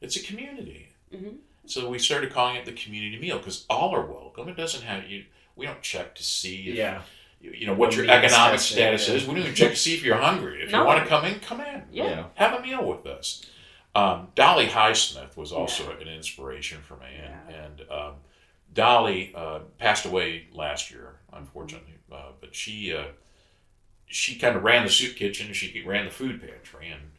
[0.00, 0.88] It's a community.
[1.14, 1.36] Mhm.
[1.66, 4.48] So we started calling it the community meal because all are welcome.
[4.48, 5.24] It doesn't have you.
[5.56, 7.02] We don't check to see if, Yeah.
[7.40, 9.14] you, you know what your economic testing, status yeah.
[9.14, 9.22] is.
[9.26, 10.62] We don't even check to see if you're hungry.
[10.62, 10.80] If No.
[10.80, 11.82] you want to come in, come in.
[11.90, 12.26] Yeah.
[12.34, 13.44] Have a meal with us.
[13.94, 18.14] Um, Dolly Highsmith was also an inspiration for me, and, and um,
[18.74, 21.94] Dolly uh, passed away last year, unfortunately.
[22.12, 23.06] Uh, but she uh,
[24.06, 25.52] she kind of ran the soup kitchen.
[25.54, 27.10] She ran the food pantry, and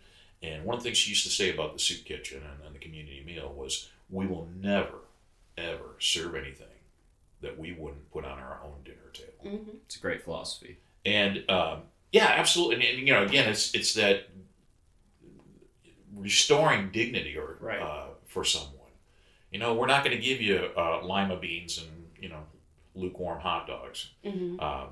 [0.43, 2.75] and one of the things she used to say about the soup kitchen and, and
[2.75, 4.99] the community meal was, "We will never,
[5.57, 6.67] ever serve anything
[7.41, 9.57] that we wouldn't put on our own dinner table.
[9.57, 9.77] Mm-hmm.
[9.85, 10.77] It's a great philosophy.
[11.05, 12.75] And um, yeah, absolutely.
[12.75, 14.27] And, and, you know, again, it's it's that
[16.15, 17.79] restoring dignity or Right.
[17.79, 18.73] uh, for someone.
[19.51, 21.87] You know, we're not going to give you uh, lima beans and
[22.21, 22.43] you know
[22.95, 24.11] lukewarm hot dogs.
[24.25, 24.59] Mm-hmm.
[24.59, 24.87] Um,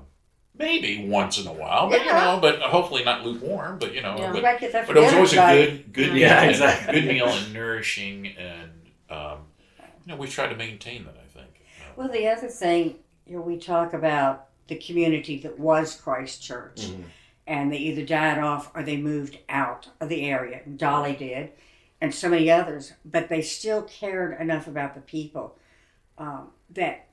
[0.56, 3.78] maybe once in a while, but you know, but hopefully not lukewarm.
[3.78, 4.32] But you know, Yeah.
[4.32, 7.00] but, Right, 'cause but it was always a good good meal, Yeah, and- exactly.
[7.00, 8.70] good meal and nourishing, and
[9.10, 9.38] um,
[10.04, 11.16] you know, we try to maintain that.
[11.98, 12.10] I think.
[12.12, 16.82] Well, the other thing, you know, we talk about the community that was Christ Church,
[16.88, 17.02] Mm-hmm.
[17.46, 20.60] and they either died off or they moved out of the area.
[20.76, 21.52] Dolly did,
[22.00, 25.56] and so many others, but they still cared enough about the people
[26.18, 27.06] um, that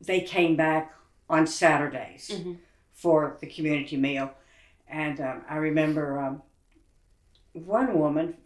[0.00, 0.92] they came back
[1.28, 2.58] on Saturdays Mhm.
[2.92, 4.30] for the community meal.
[4.88, 6.42] And um, I remember um,
[7.52, 8.36] one woman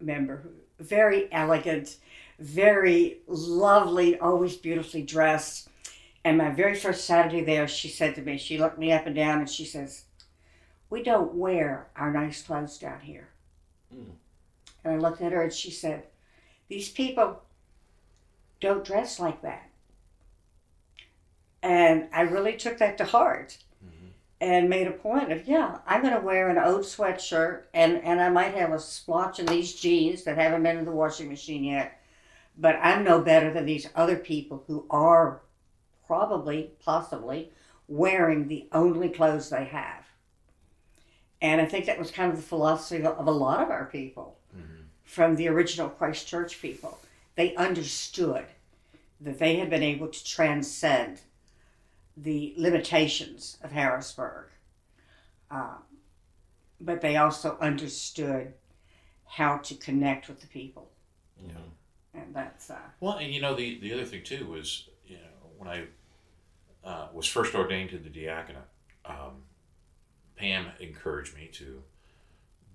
[0.00, 1.96] member, very elegant,
[2.38, 5.68] very lovely, always beautifully dressed.
[6.24, 9.14] And my very first Saturday there, she said to me, she looked me up and
[9.14, 10.04] down and she says,
[10.90, 13.28] We don't wear our nice clothes down here.
[13.94, 14.12] Mm.
[14.84, 16.04] And I looked at her and she said,
[16.68, 17.42] These people
[18.60, 19.70] don't dress like that.
[21.62, 23.58] And I really took that to heart
[24.40, 28.20] and made a point of, yeah, I'm going to wear an old sweatshirt and, and
[28.20, 31.64] I might have a splotch in these jeans that haven't been in the washing machine
[31.64, 32.00] yet.
[32.56, 35.40] But I'm no better than these other people who are
[36.06, 37.52] probably, possibly,
[37.88, 40.04] wearing the only clothes they have.
[41.40, 44.38] And I think that was kind of the philosophy of a lot of our people
[44.56, 44.82] mm-hmm.
[45.04, 46.98] from the original Christchurch people.
[47.36, 48.46] They understood
[49.20, 51.20] that they had been able to transcend
[52.22, 54.46] the limitations of Harrisburg.
[55.50, 55.82] Um,
[56.80, 58.52] but they also understood
[59.24, 60.90] how to connect with the people.
[61.46, 61.54] Yeah.
[62.14, 65.50] And that's, uh, Well, and you know the the other thing too was you know
[65.56, 65.84] when I
[66.84, 68.62] uh, was first ordained to the diaconate,
[69.04, 69.42] um,
[70.36, 71.82] Pam encouraged me to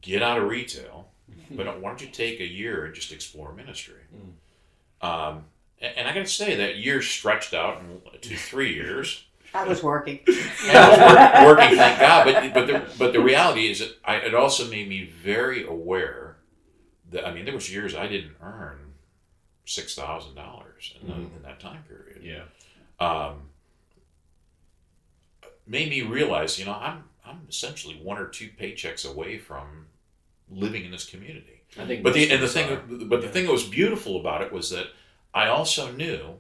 [0.02, 1.10] get out of retail,
[1.52, 4.02] but why don't you take a year and just explore ministry?
[5.02, 5.46] Um,
[5.82, 9.26] and, and I got to say that year stretched out in- to three years.
[9.54, 10.20] I was working.
[10.28, 10.38] And
[10.78, 11.00] I was
[11.48, 12.26] work, working, thank God.
[12.26, 16.38] But but the but the reality is that I, it also made me very aware
[17.12, 18.80] that I mean there was years I didn't earn
[19.66, 21.36] six thousand dollars in, the- Mhm.
[21.38, 22.22] in that time period.
[22.24, 22.44] Yeah.
[23.00, 23.44] Um,
[25.66, 29.88] made me realize, you know, I'm I'm essentially one or two paychecks away from
[30.50, 31.62] living in this community.
[31.80, 32.04] I think.
[32.04, 32.76] But the and the thing, are.
[33.06, 33.32] but the Yeah.
[33.34, 34.88] thing that was beautiful about it was that
[35.34, 36.36] I also knew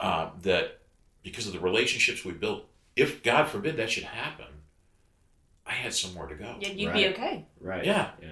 [0.00, 0.77] uh, that
[1.30, 2.64] because of the relationships we built,
[2.96, 4.46] if God forbid that should happen,
[5.66, 6.56] I had somewhere to go.
[6.60, 6.94] Yeah, you'd Right.
[6.94, 7.44] be okay.
[7.60, 7.84] Right.
[7.84, 8.10] Yeah.
[8.22, 8.28] Yeah.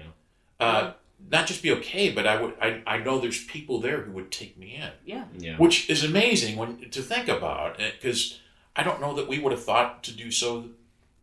[0.59, 0.93] Uh,
[1.29, 2.53] not just be okay, but I would.
[2.61, 5.25] I, I know there's people there who would take me in, Yeah.
[5.37, 5.57] Yeah.
[5.57, 8.39] which is amazing when to think about because
[8.75, 10.69] I don't know that we would have thought to do so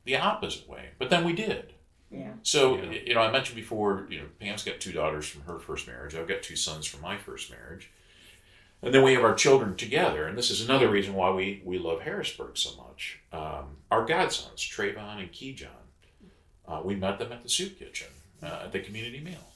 [0.05, 1.73] the opposite way, but then we did.
[2.11, 2.33] Yeah.
[2.43, 2.91] So Yeah.
[3.07, 6.15] you know, I mentioned before, you know, Pam's got two daughters from her first marriage.
[6.15, 7.91] I've got two sons from my first marriage,
[8.85, 10.27] and then we have our children together.
[10.27, 13.19] And this is another reason why we we love Harrisburg so much.
[13.33, 15.69] Um, our godsons, Trayvon and Keyjohn,
[16.69, 18.09] uh, we met them at the soup kitchen
[18.43, 19.47] uh, at the community meal.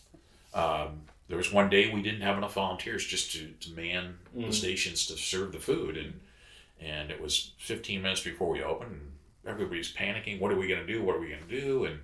[0.55, 4.45] Um, there was one day we didn't have enough volunteers just to, to man the
[4.47, 4.55] Mhm.
[4.55, 6.21] stations to serve the food, and
[6.81, 8.93] and it was 15 minutes before we opened.
[8.93, 9.11] And
[9.47, 10.39] everybody's panicking.
[10.41, 11.03] What are we going to do?
[11.03, 11.85] What are we going to do?
[11.85, 12.01] And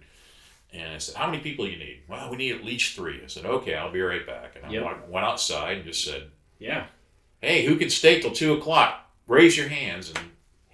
[0.73, 3.23] and I said, "How many people you need?" Well, we need at least three.
[3.23, 5.09] I said, "Okay, I'll be right back." And I Yep.
[5.09, 6.87] went outside and just said, Yeah.
[7.45, 9.11] "Hey, who can stay till two o'clock?
[9.27, 10.19] Raise your hands." And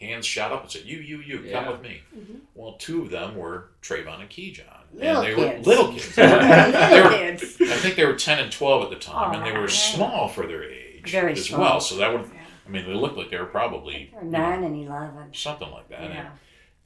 [0.01, 1.63] hands shot up and said, "You, you, you, Yeah.
[1.65, 2.41] come with me." Mhm.
[2.55, 5.67] Well, two of them were Trayvon and Keyjohn, Little and they kids.
[5.67, 6.17] were little kids.
[6.17, 7.57] Little They were- kids.
[7.61, 9.69] I think they were ten and twelve at the time, and they were Aw.
[9.69, 11.61] small for their age Very as small.
[11.61, 11.81] well.
[11.81, 12.41] So that would, Yeah.
[12.67, 15.33] I mean, they looked like they were probably They're nine and eleven.
[15.35, 16.01] something like that.
[16.01, 16.29] And-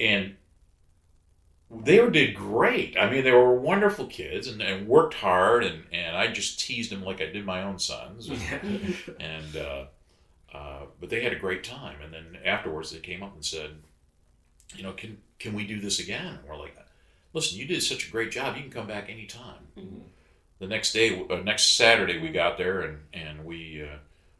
[0.00, 0.36] and
[1.82, 2.96] they were- did great.
[2.98, 6.90] I mean, they were wonderful kids and, and worked hard, and, and I just teased
[6.90, 8.30] them like I did my own sons.
[9.20, 9.84] and uh,
[10.52, 12.00] uh, but they had a great time.
[12.02, 13.70] And then afterwards, they came up and said,
[14.76, 16.76] "You know, can can we do this again?" And we're like,
[17.32, 18.56] "Listen, you did such a great job.
[18.56, 20.02] You can come back anytime." Mhm.
[20.60, 23.96] The next day, uh, next Saturday, we got there and and we uh,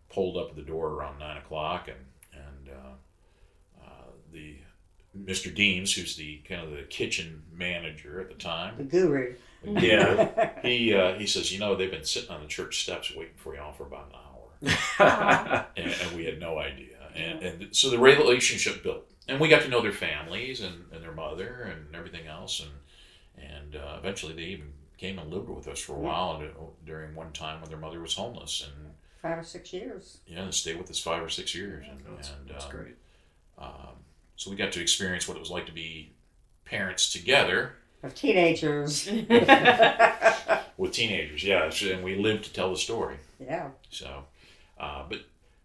[0.08, 1.98] pulled up at the door around nine o'clock, and
[2.32, 4.56] and uh, uh, the
[5.18, 5.54] Mr.
[5.54, 9.34] Deems, who's the kind of the kitchen manager at the time, The time, guru.
[9.64, 10.50] Yeah.
[10.62, 13.54] he uh, he says, you know, they've been sitting on the church steps waiting for
[13.54, 17.98] y'all for about an hour, and, and we had no idea, and and so the
[17.98, 22.26] relationship built, and we got to know their families and, and their mother and everything
[22.26, 26.36] else, and and uh, eventually they even came and lived with us for a while
[26.40, 30.18] and, uh, during one time when their mother was homeless, and five or six years.
[30.26, 32.94] Yeah, and stay with us five or six years, and, That's, and that's um, great.
[33.58, 34.03] Um,
[34.36, 36.12] so we got to experience what it was like to be
[36.64, 39.06] parents together Of teenagers.
[40.76, 41.44] with teenagers.
[41.44, 43.16] Yeah, and we lived to tell the story.
[43.40, 43.68] yeah.
[43.90, 44.24] So,
[44.78, 45.20] uh, but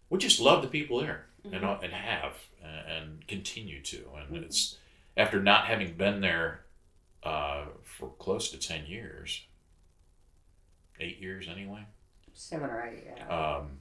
[0.08, 4.04] we just love the people there and uh, and have uh, and continue to.
[4.28, 4.76] And it's
[5.16, 6.60] after not having been there
[7.22, 9.42] uh, for close to ten years,
[11.00, 11.84] eight years anyway.
[12.32, 13.56] Seven or eight, yeah.
[13.56, 13.79] Um,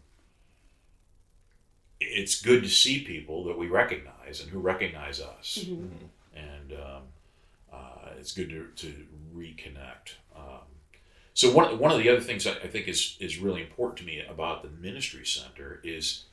[2.19, 5.65] it's good to see people that we recognize and who recognize us,
[6.36, 7.01] and um,
[7.71, 8.93] uh, it's good to, to
[9.36, 10.15] reconnect.
[10.36, 10.67] Um,
[11.34, 14.05] so one one of the other things I, I think is is really important to
[14.05, 16.25] me about the ministry center is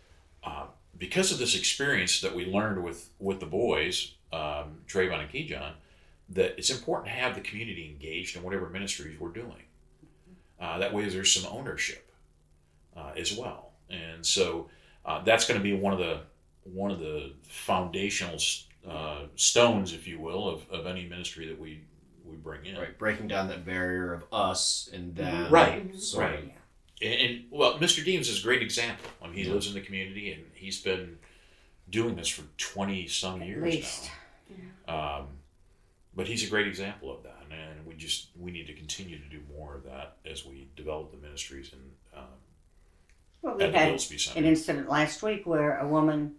[0.42, 0.66] uh,
[0.98, 5.72] because of this experience that we learned with with the boys, um, Trayvon and Kejon,
[6.30, 9.62] that it's important to have the community engaged in whatever ministries we're doing.
[10.60, 12.10] Uh, that way, there's some ownership
[12.96, 14.68] uh, as well, and so
[15.06, 16.20] uh, that's going to be one of the
[16.64, 18.38] one of the foundational
[18.88, 21.80] uh, stones, if you will, of, of any ministry that we
[22.24, 22.76] we bring in.
[22.76, 25.50] Right, breaking down that barrier of us and them.
[25.52, 26.52] Right, sort right.
[27.02, 28.04] And, and well, Mr.
[28.04, 29.08] Deems is a great example.
[29.22, 29.52] I mean, he Yeah.
[29.52, 31.18] lives in the community and he's been
[31.88, 34.10] doing this for twenty some At years least.
[34.88, 35.18] now.
[35.18, 35.26] Um,
[36.14, 39.28] but he's a great example of that, and we just we need to continue to
[39.28, 41.82] do more of that as we develop the ministries and
[42.16, 42.24] um,
[43.42, 44.38] Well, we at the had Byllesby Center.
[44.38, 46.34] an incident last week where a woman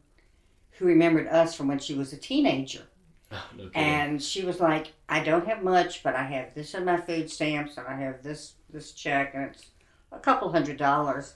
[0.72, 2.84] who remembered us from when she was a teenager.
[3.58, 3.70] No.
[3.76, 7.30] And she was like, I don't have much, but I have this in my food
[7.30, 9.66] stamps and I have this this check and it's
[10.14, 11.34] a couple hundred dollars.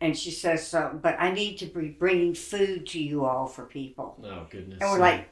[0.00, 3.66] And she says, so, but I need to be bringing food to you all for
[3.66, 4.18] people.
[4.24, 4.78] oh goodness.
[4.80, 5.28] And we're like,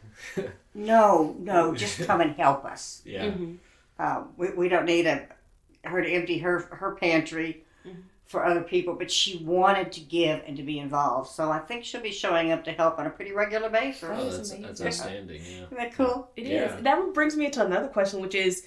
[0.74, 3.02] no, no, just come and help us.
[3.04, 3.24] yeah.
[3.30, 3.56] Mhm.
[3.98, 5.26] Um, we, we don't need a,
[5.82, 7.64] her to empty her, her pantry.
[8.26, 11.30] For other people, but she wanted to give and to be involved.
[11.30, 14.02] So I think she'll be showing up to help on a pretty regular basis.
[14.02, 14.86] Oh, That is that's, amazing.
[14.86, 15.42] outstanding.
[15.44, 15.62] Yeah.
[15.62, 16.28] Isn't that cool?
[16.34, 16.48] It is.
[16.48, 16.80] Yeah.
[16.80, 18.66] That brings me to another question, which is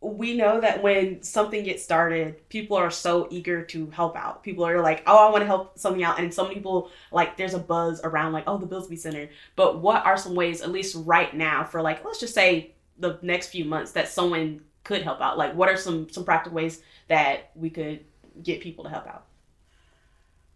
[0.00, 4.42] we know that when something gets started, people are so eager to help out.
[4.42, 6.18] People are like, oh, I want to help something out.
[6.18, 9.28] And some people, like, there's a buzz around, like, oh, the Byllesby Center.
[9.56, 13.18] But what are some ways, at least right now, for, like, let's just say the
[13.22, 15.36] next few months, that someone could help out?
[15.36, 18.04] Like, what are some, some practical ways that we could
[18.42, 19.26] get people to help out?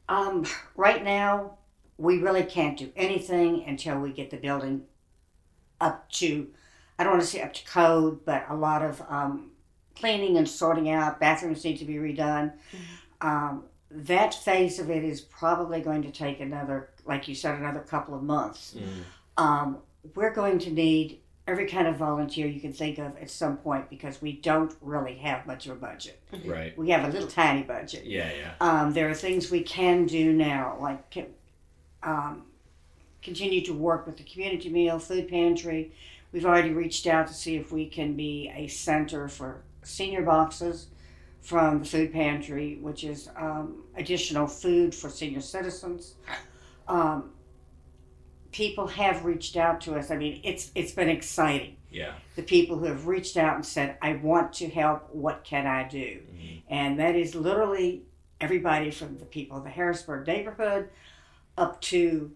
[0.09, 1.59] Um, right now,
[1.97, 4.83] we really can't do anything until we get the building
[5.81, 6.49] up to,
[6.99, 9.51] I don't want to say up to code, but a lot of um,
[9.97, 11.21] cleaning and sorting out.
[11.21, 12.53] Bathrooms need to be redone.
[13.21, 17.81] Um, that phase of it is probably going to take another, like you said, another
[17.81, 18.77] couple of months.
[18.77, 19.43] Mm.
[19.43, 19.79] Um,
[20.15, 23.91] we're going to need every kind of volunteer you can think of at some point
[23.91, 26.19] because we don't really have much of a budget.
[26.45, 26.77] Right.
[26.77, 28.05] We have a little tiny budget.
[28.07, 28.31] Yeah.
[28.33, 28.53] Yeah.
[28.61, 31.27] Um, there are things we can do now, like can,
[32.03, 32.45] um,
[33.23, 35.93] continue to work with the community meal, food pantry.
[36.33, 40.89] We've already reached out to see if we can be a center for senior boxes
[41.41, 46.15] from the food pantry, which is um, additional food for senior citizens.
[46.89, 47.31] Um,
[48.55, 50.13] people have reached out to us.
[50.13, 51.77] I mean, it's it's been exciting.
[51.91, 52.13] Yeah.
[52.37, 55.13] The people who have reached out and said, "I want to help.
[55.13, 56.63] What can I do?" Mhm.
[56.69, 58.05] and that is literally
[58.41, 60.89] everybody from the people of the Harrisburg neighborhood
[61.59, 62.31] up to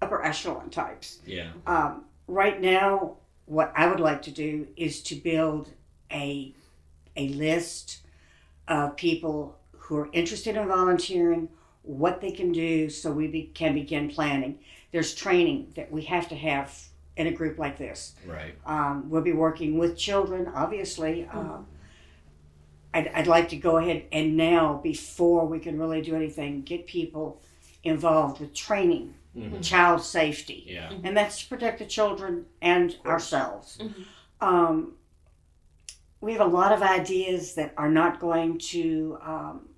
[0.00, 1.20] upper echelon types.
[1.26, 1.50] Yeah.
[1.66, 5.70] Um, right now, what I would like to do is to build
[6.10, 6.54] a
[7.16, 7.98] a list
[8.68, 11.48] of people who are interested in volunteering,
[11.86, 14.58] what they can do, so we be, can begin planning.
[14.92, 16.76] There's training that we have to have
[17.16, 18.14] in a group like this.
[18.26, 18.54] Right.
[18.66, 21.26] Um, we'll be working with children, obviously.
[21.32, 21.66] Um,
[22.92, 26.86] I'd, I'd like to go ahead and now, before we can really do anything, get
[26.86, 27.40] people
[27.84, 29.62] involved with training, Mhm.
[29.62, 30.90] child safety, Yeah.
[31.04, 33.78] and that's to protect the children and ourselves.
[33.78, 34.04] Mhm.
[34.40, 34.92] Um,
[36.22, 39.68] we have a lot of ideas that are not going to um,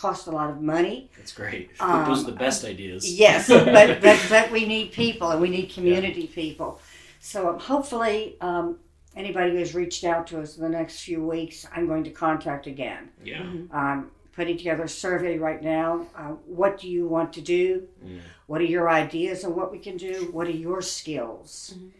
[0.00, 1.10] cost a lot of money.
[1.16, 1.70] That's great.
[1.80, 3.10] Um, Those are the best ideas.
[3.24, 6.80] Yes, but, but, but we need people and we need community people.
[7.20, 8.78] So um, hopefully, um,
[9.14, 12.10] anybody who has reached out to us in the next few weeks, I'm going to
[12.10, 13.10] contact again.
[13.22, 13.42] Yeah.
[13.72, 16.06] Um, putting together a survey right now.
[16.16, 17.86] Uh, what do you want to do?
[18.04, 18.20] Mm.
[18.46, 20.28] What are your ideas on what we can do?
[20.32, 21.74] What are your skills?
[21.76, 21.90] Mhm.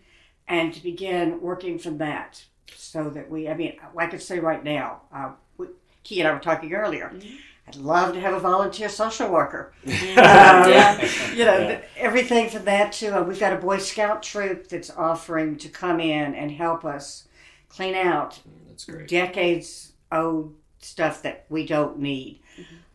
[0.49, 2.45] And to begin working from that
[2.75, 5.67] so that we, I mean, like I could say right now, uh, we,
[6.03, 7.11] Key and I were talking earlier.
[7.15, 7.39] Mhm.
[7.71, 9.73] I'd love to have a volunteer social worker.
[9.85, 11.01] Yeah.
[11.33, 11.81] You know, Yeah.
[11.97, 16.01] everything from that to uh, we've got a Boy Scout troop that's offering to come
[16.01, 17.29] in and help us
[17.69, 19.07] clean out That's great.
[19.09, 22.41] decades old stuff that we don't need.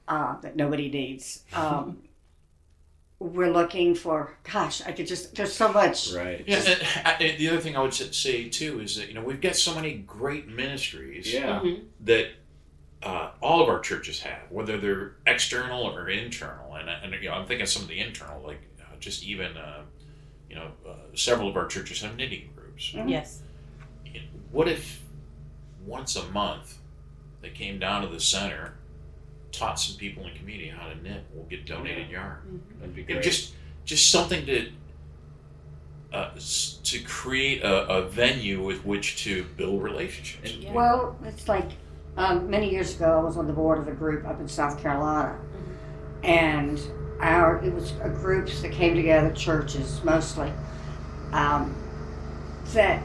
[0.09, 1.43] uh, that nobody needs.
[1.53, 1.99] Um,
[3.19, 6.13] we're looking for, gosh, I could just, there's so much.
[6.13, 6.43] Right.
[6.45, 6.57] Yeah,
[7.05, 9.55] and, and the other thing I would say too is that you know we've got
[9.55, 11.61] so many great ministries Yeah.
[11.61, 11.85] Mhm.
[12.01, 12.27] that
[13.05, 16.73] uh, all of our churches have, whether they're external or internal.
[16.75, 19.83] And, and you know, I'm thinking some of the internal, like uh, just even uh,
[20.49, 22.91] you know, uh, several of our churches have knitting groups.
[22.93, 23.09] Mhm.
[23.09, 23.41] Yes.
[24.51, 25.01] What if
[25.85, 26.77] once a month
[27.41, 28.73] they came down to the center,
[29.51, 31.23] taught some people in the community how to knit?
[31.33, 32.61] We'll get donated yarn.
[32.79, 33.23] That'd be You know, great.
[33.23, 33.53] just
[33.83, 34.71] just something to
[36.13, 36.31] uh,
[36.83, 40.53] to create a, a venue with which to build relationships.
[40.53, 40.71] Yeah.
[40.71, 41.69] Well, it's like
[42.17, 44.81] um, many years ago, I was on the board of a group up in South
[44.81, 45.37] Carolina,
[46.23, 46.79] and
[47.19, 50.51] our it was a groups that came together, churches mostly,
[51.31, 51.75] um,
[52.73, 53.03] that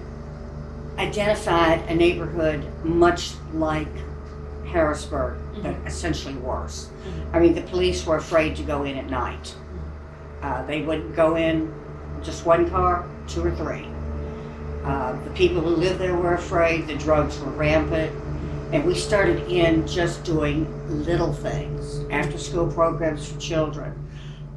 [0.99, 3.89] identified a neighborhood much like
[4.67, 6.91] Harrisburg, but essentially worse.
[7.33, 9.55] I mean, the police were afraid to go in at night.
[10.43, 11.75] Uh, they wouldn't go in
[12.23, 13.89] just one car, two or three.
[14.85, 16.87] Uh, the people who lived there were afraid.
[16.87, 18.15] The drugs were rampant.
[18.73, 24.09] And we started in just doing little things, after school programs for children.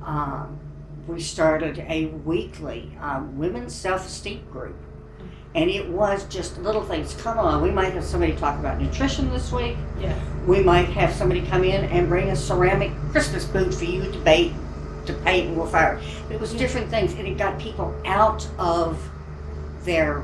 [0.05, 0.59] Um,
[1.07, 4.75] we started a weekly um, women's self esteem group.
[5.55, 7.15] And it was just little things.
[7.15, 9.77] Come on, we might have somebody talk about nutrition this week.
[9.99, 10.17] Yeah.
[10.45, 14.19] We might have somebody come in and bring a ceramic Christmas boot for you to
[14.19, 14.53] bait,
[15.07, 15.99] to paint and we'll fire.
[16.29, 18.99] It was different things, and it got people out of
[19.83, 20.23] their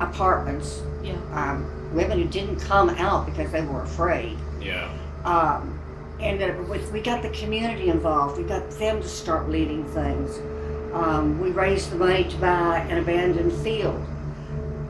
[0.00, 0.82] apartments.
[1.02, 1.16] Yeah.
[1.32, 4.36] Um, women who didn't come out because they were afraid.
[4.60, 4.90] yeah.
[5.24, 5.78] Um,
[6.20, 8.38] and that we- we got the community involved.
[8.38, 10.40] We got them to start leading things.
[10.92, 14.00] Um, we raised the money to buy an abandoned field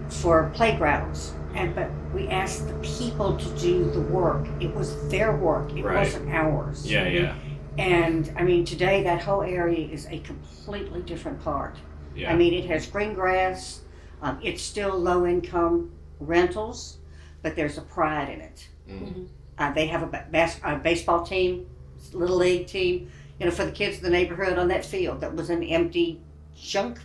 [0.09, 4.47] for playgrounds, and but we asked the people to do the work.
[4.61, 5.71] It was their work.
[5.77, 5.99] It Right.
[5.99, 6.91] wasn't ours.
[6.91, 7.07] Yeah.
[7.09, 7.35] Yeah.
[7.77, 11.77] And I mean, today that whole area is a completely different part.
[12.17, 12.33] Yeah.
[12.33, 13.81] I mean, it has green grass.
[14.23, 15.91] Um, it's still low income
[16.21, 16.99] rentals,
[17.43, 18.69] but there's a pride in it.
[18.89, 19.29] Mm.
[19.59, 21.67] Uh, they have a, bas- a baseball team,
[22.13, 25.35] little league team, you know, for the kids in the neighborhood on that field that
[25.35, 26.21] was an empty
[26.57, 26.99] junk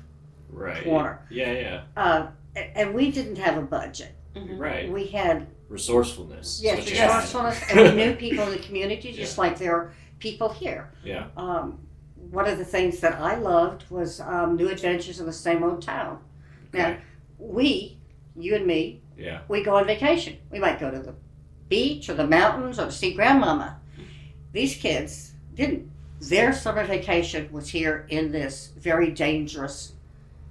[0.49, 0.83] Right.
[0.83, 1.25] corner.
[1.31, 1.51] Yeah.
[1.51, 1.83] Yeah.
[1.97, 2.27] Uh,
[2.75, 4.13] and we didn't have a budget.
[4.35, 4.59] Mhm.
[4.59, 4.91] Right.
[4.91, 6.61] We had Resourcefulness.
[6.63, 7.07] yes, what you had.
[7.07, 10.91] resourcefulness, and we knew people in the community just like there are people here.
[11.03, 11.27] Yeah.
[11.37, 11.79] Um,
[12.29, 15.81] one of the things that I loved was um, New Adventures in the Same Old
[15.81, 16.19] Town.
[16.73, 16.97] Now,
[17.37, 17.97] we,
[18.35, 19.41] you and me, Yeah.
[19.47, 20.37] we go on vacation.
[20.51, 21.15] We might go to the
[21.69, 23.79] beach or the mountains or to see grandmama.
[24.51, 25.89] These kids didn't.
[26.19, 29.93] Their summer vacation was here in this very dangerous,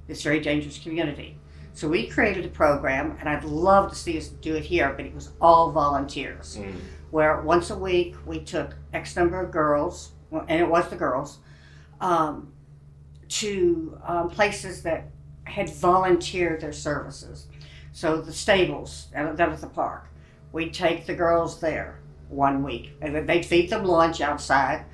[0.06, 1.38] this very dangerous community.
[1.74, 5.06] So we created a program, and I'd love to see us do it here, but
[5.06, 6.58] it was all volunteers.
[6.60, 6.74] Mm.
[7.10, 11.38] Where once a week we took X number of girls, and it was the girls,
[12.00, 12.52] um,
[13.28, 15.08] to um, places that
[15.53, 17.46] had volunteered their services.
[17.92, 20.09] So the stables, that was the park.
[20.53, 22.98] We'd take the girls there one week.
[23.00, 24.84] They'd feed them lunch outside,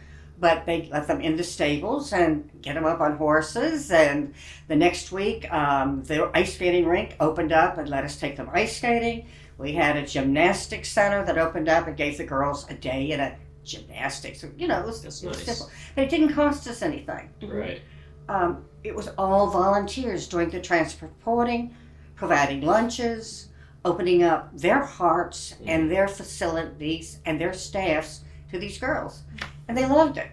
[0.41, 3.91] but they'd let them in the stables and get them up on horses.
[3.93, 4.35] And
[4.67, 8.51] the next week, um, the ice skating rink opened up and let us take them
[8.53, 9.27] ice skating.
[9.59, 13.21] We had a gymnastics center that opened up and gave the girls a day in
[13.21, 14.45] a gymnastics.
[14.57, 15.59] You know, it was, That's it was nice.
[15.59, 15.71] simple.
[15.97, 17.81] It didn't cost us anything Right.
[18.29, 21.75] Um, it was all volunteers doing the transporting,
[22.15, 23.49] providing lunches,
[23.85, 29.23] opening up their hearts and their facilities and their staffs to these girls,
[29.67, 30.31] and they loved it.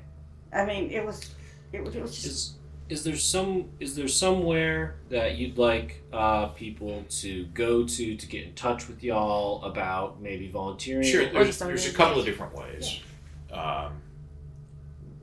[0.54, 1.32] I mean, it was,
[1.74, 2.56] it was, it was just Is
[2.88, 8.28] is there some is there somewhere that you'd like uh, people to go to to
[8.28, 11.04] get in touch with y'all about maybe volunteering?
[11.04, 13.00] Sure, Or there's, just there's a couple of different ways.
[13.52, 14.02] Um,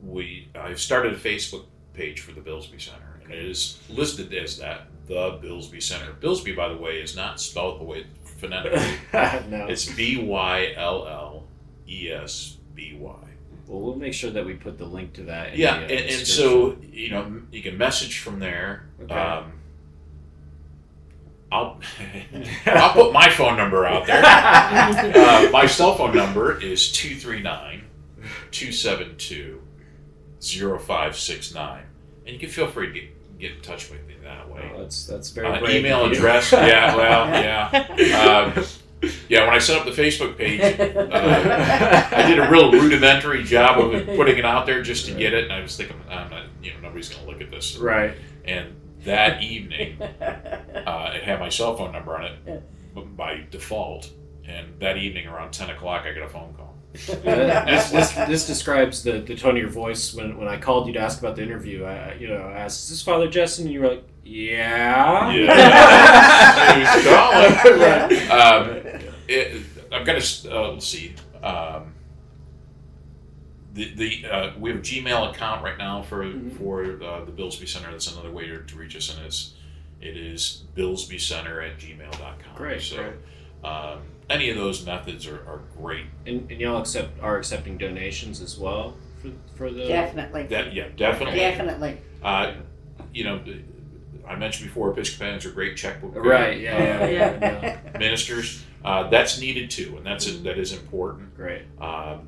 [0.01, 4.57] we I've started a Facebook page for the Byllesby Center, and it is listed as
[4.57, 6.13] that the Byllesby Center.
[6.13, 8.97] Byllesby, by the way, is not spelled the way phonetically.
[9.49, 9.67] no.
[9.67, 11.43] it's B Y L L
[11.87, 13.15] E S B Y.
[13.67, 15.53] well, we'll make sure that we put the link to that.
[15.53, 18.85] In Yeah, the, uh, and, and so you know you can message from there.
[19.03, 19.13] Okay.
[19.13, 19.53] Um,
[21.51, 21.79] I'll
[22.65, 24.23] I'll put my phone number out there.
[25.13, 27.83] Uh, my cell phone number is 239
[28.51, 29.61] 272
[30.51, 31.83] 0569.
[32.25, 34.71] And you can feel free to get, get in touch with me that way.
[34.73, 38.55] Oh, that's that's very Uh, email address, yeah, well, yeah.
[38.55, 38.63] Um,
[39.27, 43.77] yeah, when I set up the Facebook page, uh, I did a real rudimentary job
[43.93, 46.43] of putting it out there just to get it, and I was thinking, I'm not,
[46.61, 47.75] you know, nobody's going to look at this.
[47.77, 48.13] right.
[48.45, 54.09] And that evening, uh, it had my cell phone number on it by default.
[54.45, 56.72] And that evening, around 10 o'clock, I got a phone call.
[57.23, 60.93] This, this, this describes the, the tone of your voice when, when I called you
[60.93, 61.85] to ask about the interview.
[61.85, 66.73] I, you know, I asked, "Is this Father Justin?" And you were like, "Yeah." Yeah.
[66.93, 67.79] Who's calling?
[67.81, 68.29] Right.
[68.29, 70.19] Um, it, I'm gonna
[70.51, 71.15] uh, let's see.
[71.41, 71.93] Um,
[73.73, 76.57] the the uh, we have a Gmail account right now for Mhm.
[76.57, 77.89] for uh, the Byllesby Center.
[77.91, 79.53] That's another way to, to reach us, and it's
[79.99, 82.55] it is byllesbycenter at gmail.com.
[82.55, 83.13] Great, So great.
[83.63, 86.05] Um, any of those methods are, are great.
[86.25, 90.43] And, and y'all accept are accepting donations as well for for the Definitely.
[90.47, 91.39] That yeah, definitely.
[91.39, 91.97] Definitely.
[92.23, 92.53] Uh,
[93.13, 93.41] you know,
[94.27, 96.59] I mentioned before, Episcopalians are great checkbook right.
[96.59, 96.77] Yeah.
[96.81, 97.05] Yeah.
[97.07, 97.97] yeah, yeah.
[97.99, 98.63] ministers.
[98.83, 101.35] Uh, that's needed too, and that's that is important.
[101.35, 101.63] Great.
[101.79, 102.27] Um,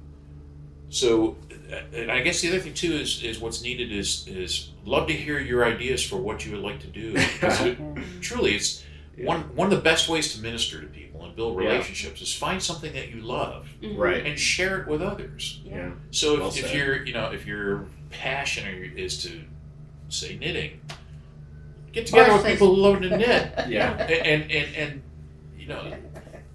[0.89, 1.35] so,
[1.71, 5.07] uh, and I guess the other thing too is is what's needed is is love
[5.07, 7.15] to hear your ideas for what you would like to do.
[7.41, 7.77] It,
[8.21, 8.83] truly, it's
[9.17, 9.25] Yeah.
[9.25, 11.69] one one of the best ways to minister to people and build Yeah.
[11.69, 13.97] relationships is find something that you love Mhm.
[13.97, 14.25] Right.
[14.25, 15.61] and share it with others.
[15.63, 15.91] Yeah.
[16.11, 16.75] So Well if, if said.
[16.77, 19.41] your you know if your passion is to
[20.09, 20.79] say knitting,
[21.91, 23.93] get together with people who love to knit Yeah.
[23.97, 25.01] and, and and and
[25.57, 25.93] you know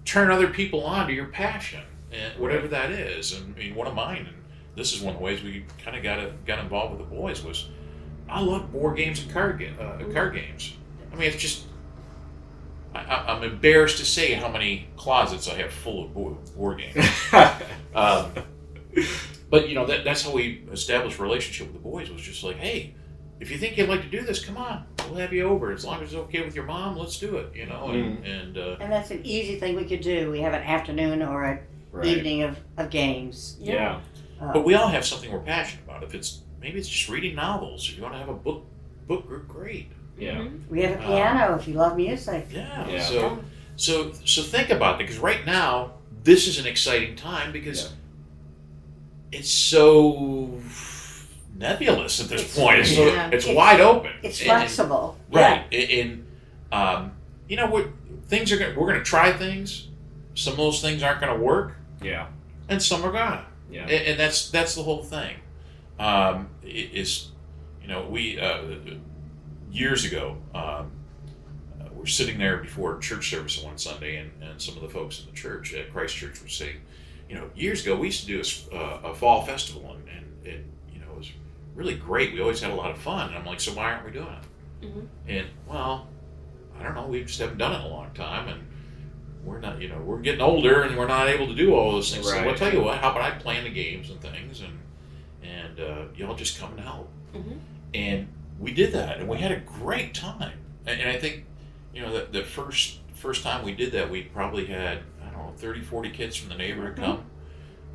[0.05, 1.83] turn other people on to your passion
[2.13, 3.33] and whatever that is.
[3.33, 4.37] And I mean, one of mine, and
[4.77, 7.43] this is one of the ways we kind of got got involved with the boys
[7.45, 7.69] was
[8.29, 10.75] I love board games and card ga- uh, card games.
[11.13, 11.65] I mean, it's just.
[12.95, 16.78] I, I- I'm embarrassed to say how many closets I have full of board, board
[16.78, 17.07] games.
[17.93, 18.30] Um,
[19.51, 22.45] but you know that, that's how we established a relationship with the boys was just
[22.45, 22.95] like, hey,
[23.41, 25.84] if you think you'd like to do this, come on, we'll have you over as
[25.84, 26.97] long as it's okay with your mom.
[26.97, 27.88] Let's do it, you know.
[27.91, 30.30] And, and uh, And that's an easy thing we could do.
[30.30, 31.59] We have an afternoon or an
[31.91, 32.07] right.
[32.07, 33.57] evening of, of games.
[33.59, 34.01] Yeah.
[34.41, 36.03] Uh, but we all have something we're passionate about.
[36.05, 37.88] If it's maybe it's just reading novels.
[37.88, 38.64] If you want to have a book
[39.09, 39.91] book group, great.
[40.21, 40.35] Yeah.
[40.35, 40.68] Mhm.
[40.68, 42.47] we have a piano if you love music.
[42.53, 42.89] Yeah.
[42.89, 43.03] Yeah.
[43.03, 43.39] So
[43.77, 45.93] so so think about that because right now
[46.23, 47.93] this is an exciting time because
[49.33, 50.61] it's so
[51.57, 52.81] nebulous at this It's- point.
[52.81, 53.29] It's, Yeah.
[53.33, 54.12] it's It's- wide open.
[54.23, 55.16] It's And- flexible.
[55.31, 55.64] Right.
[55.73, 56.27] And,
[56.73, 57.12] um,
[57.49, 57.87] you know what?
[58.29, 59.89] Things are gonna, We're going to try things.
[60.35, 62.27] Some of those things aren't going to work, Yeah.
[62.68, 63.45] and some are gonna.
[63.71, 63.83] Yeah.
[63.83, 65.37] And, and that's that's the whole thing.
[65.99, 67.29] Um, i- is
[67.83, 68.59] you know we uh,
[69.71, 70.91] years ago um,
[71.81, 75.21] uh, we're sitting there before church service one Sunday, and, and some of the folks
[75.21, 76.77] in the church at Christ Church were saying,
[77.29, 80.09] you know, years ago we used to do a s- uh, a, fall festival, and,
[80.09, 81.31] and, and you know it was
[81.75, 82.33] really great.
[82.35, 84.27] We always had a lot of fun, and I'm like, so why aren't we doing
[84.83, 84.87] it?
[84.87, 85.07] Mhm.
[85.29, 86.09] And well,
[86.79, 87.07] I don't know.
[87.07, 88.66] We just haven't done it in a long time, and
[89.45, 92.12] we're not, you know, we're getting older, and we're not able to do all those
[92.12, 92.27] things.
[92.27, 92.99] So I'll tell you what.
[92.99, 94.79] How about I plan the games and things, and
[95.43, 97.09] and uh, y'all just come and help.
[97.35, 97.59] Mhm.
[97.95, 98.29] And
[98.61, 100.53] we did that, and we had a great time.
[100.87, 101.47] And, and I think,
[101.95, 105.47] you know, the, the first first time we did that, we probably had I don't
[105.47, 107.25] know 30, 40 kids from the neighborhood come.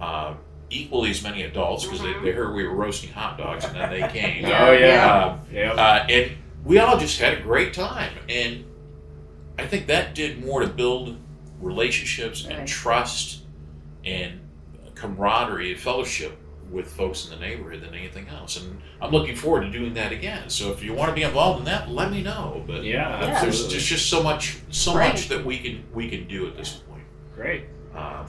[0.01, 0.33] Uh,
[0.71, 3.89] equally as many adults because they, they heard we were roasting hot dogs and then
[3.89, 4.43] they came.
[4.45, 5.13] Oh yeah.
[5.13, 5.71] Uh, Yeah.
[5.73, 6.31] uh, and
[6.65, 8.11] we all just had a great time.
[8.27, 8.65] And
[9.59, 11.17] I think that did more to build
[11.61, 12.67] relationships and Right.
[12.67, 13.43] trust
[14.03, 14.39] and
[14.95, 16.37] camaraderie and fellowship
[16.71, 18.57] with folks in the neighborhood than anything else.
[18.61, 20.49] And I'm looking forward to doing that again.
[20.49, 22.63] So if you want to be involved in that, let me know.
[22.67, 23.19] But yeah.
[23.21, 23.41] Yeah.
[23.41, 25.09] there's just, just so much so Right.
[25.13, 27.03] much that we can we can do at this point.
[27.33, 27.65] Great.
[27.95, 28.25] Um,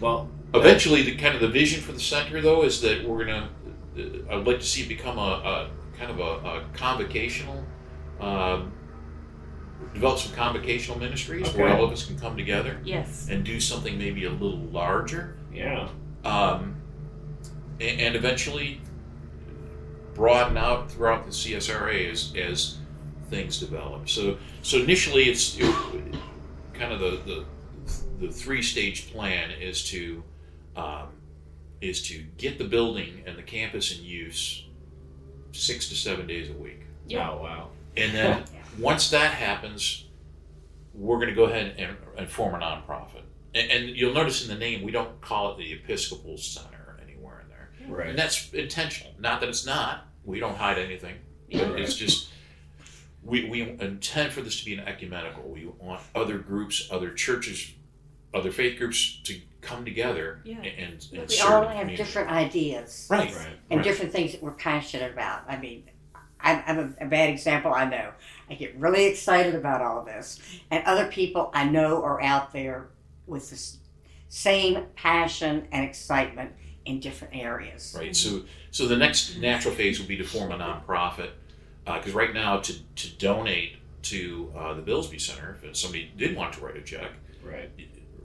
[0.00, 0.28] Well.
[0.52, 3.48] Eventually, the kind of the vision for the center, though, is that we're gonna.
[3.96, 4.02] uh,
[4.36, 7.62] I'd like to see it become a, a kind of a, a convocational,
[8.20, 8.72] um,
[9.94, 13.28] develop some convocational ministries where all of us can come together Yes.
[13.30, 15.88] and do something maybe a little larger, Yeah.
[16.24, 16.74] um,
[17.80, 18.80] and, and eventually
[20.14, 22.78] broaden out throughout the CSRA as as
[23.30, 24.08] things develop.
[24.08, 25.74] So so initially, it's it,
[26.74, 27.44] kind of the the
[28.26, 30.22] the three stage plan is to
[30.76, 31.08] um,
[31.80, 34.66] is to get the building and the campus in use
[35.52, 37.30] six to seven days a week, Yeah.
[37.30, 37.68] Oh wow.
[37.96, 38.44] and then
[38.78, 40.06] once that happens,
[40.94, 43.22] we're going to go ahead and, and form a nonprofit.
[43.54, 46.68] And, and you'll notice in the name we don't call it the Episcopal Center anywhere
[46.68, 46.79] in there,
[47.90, 48.08] Right.
[48.08, 49.12] and that's intentional.
[49.18, 50.06] Not that it's not.
[50.24, 51.16] We don't hide anything.
[51.52, 51.80] But Right.
[51.80, 52.28] It's just
[53.22, 55.42] we, we intend for this to be an ecumenical.
[55.48, 57.72] We want other groups, other churches,
[58.32, 60.56] other faith groups to come together Yeah.
[60.58, 61.96] and, and, and We all have community.
[61.96, 63.34] different ideas Right.
[63.34, 63.46] Right.
[63.70, 63.84] and right.
[63.84, 65.42] different things that we're passionate about.
[65.48, 65.84] I mean,
[66.40, 68.12] I'm, I'm a, a bad example, I know.
[68.48, 70.40] I get really excited about all of this.
[70.70, 72.88] And other people I know are out there
[73.26, 73.76] with the
[74.30, 76.52] same passion and excitement
[76.86, 77.94] in different areas.
[77.98, 78.14] Right.
[78.16, 81.30] So so the next natural phase would be to form a nonprofit,
[81.84, 86.54] because right now to to donate to uh, the Byllesby Center, if somebody did want
[86.54, 87.10] to write a check,
[87.44, 87.70] Right.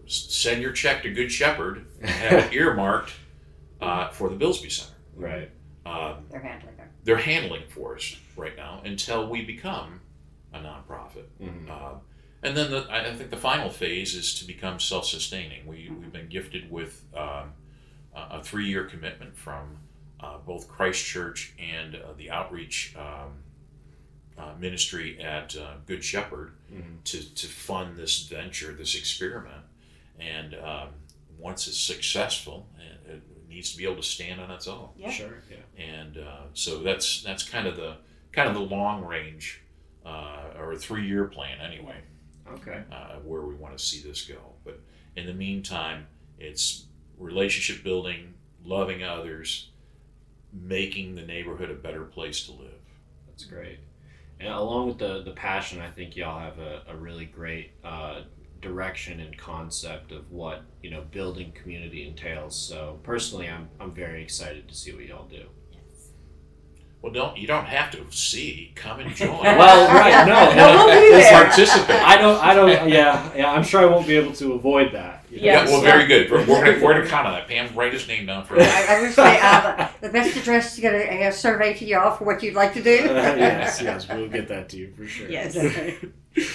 [0.07, 3.13] send your check to Good Shepherd and have it earmarked
[3.81, 4.93] uh, for the Byllesby Center.
[5.15, 5.51] Right.
[5.85, 6.85] Um, They're handling it.
[7.03, 9.99] they're handling it for us right now until we become
[10.53, 11.25] a nonprofit.
[11.41, 11.69] Mhm.
[11.69, 11.95] Uh,
[12.41, 15.65] and then the, I I think the final phase is to become self-sustaining.
[15.67, 17.53] We, we've been gifted with um,
[18.15, 19.77] a a three-year commitment from
[20.21, 23.33] uh, both Christchurch and uh, the outreach um,
[24.37, 27.03] uh, ministry at uh, Good Shepherd Mhm.
[27.05, 29.63] to, to fund this venture, this experiment.
[30.19, 30.89] And um,
[31.37, 32.67] once it's successful,
[33.05, 35.11] it, it needs to be able to stand on its own Yeah.
[35.11, 35.43] Sure.
[35.49, 35.57] Yeah.
[35.83, 37.97] and uh, so that's that's kind of the
[38.31, 39.61] kind of the long range
[40.05, 41.97] uh, or three year plan anyway,
[42.49, 42.83] Okay.
[42.91, 44.39] uh, where we want to see this go.
[44.63, 44.79] But
[45.15, 46.07] in the meantime,
[46.39, 46.85] it's
[47.17, 49.69] relationship building, loving others,
[50.53, 52.71] making the neighborhood a better place to live.
[53.27, 53.79] That's great.
[54.39, 58.21] And along with the the passion, I think y'all have a, a really great uh,
[58.61, 62.55] direction and concept of what you know building community entails.
[62.55, 65.45] So personally, I'm I'm very excited to see what y'all do.
[67.01, 68.71] Well, don't you don't have to see.
[68.75, 69.29] Come and join.
[69.43, 70.25] Well, right?
[70.25, 71.33] No, No, we'll be there.
[71.33, 71.95] like- participate.
[72.01, 72.43] I don't.
[72.43, 72.89] I don't.
[72.89, 73.31] Yeah.
[73.35, 73.51] Yeah.
[73.51, 75.23] I'm sure I won't be able to avoid that.
[75.29, 75.43] you know?
[75.45, 75.63] Yeah.
[75.65, 76.31] Yeah, well, very good.
[76.31, 77.47] We're, we're, gonna, we're gonna count on that.
[77.47, 78.67] Pam, write his name down for us.
[78.67, 82.15] I, I would say uh, the best address to get a, a survey to y'all
[82.17, 83.03] for what you'd like to do.
[83.03, 83.79] Uh, yes.
[83.81, 84.07] Yes.
[84.09, 85.29] We'll get that to you for sure.
[85.29, 85.55] Yes.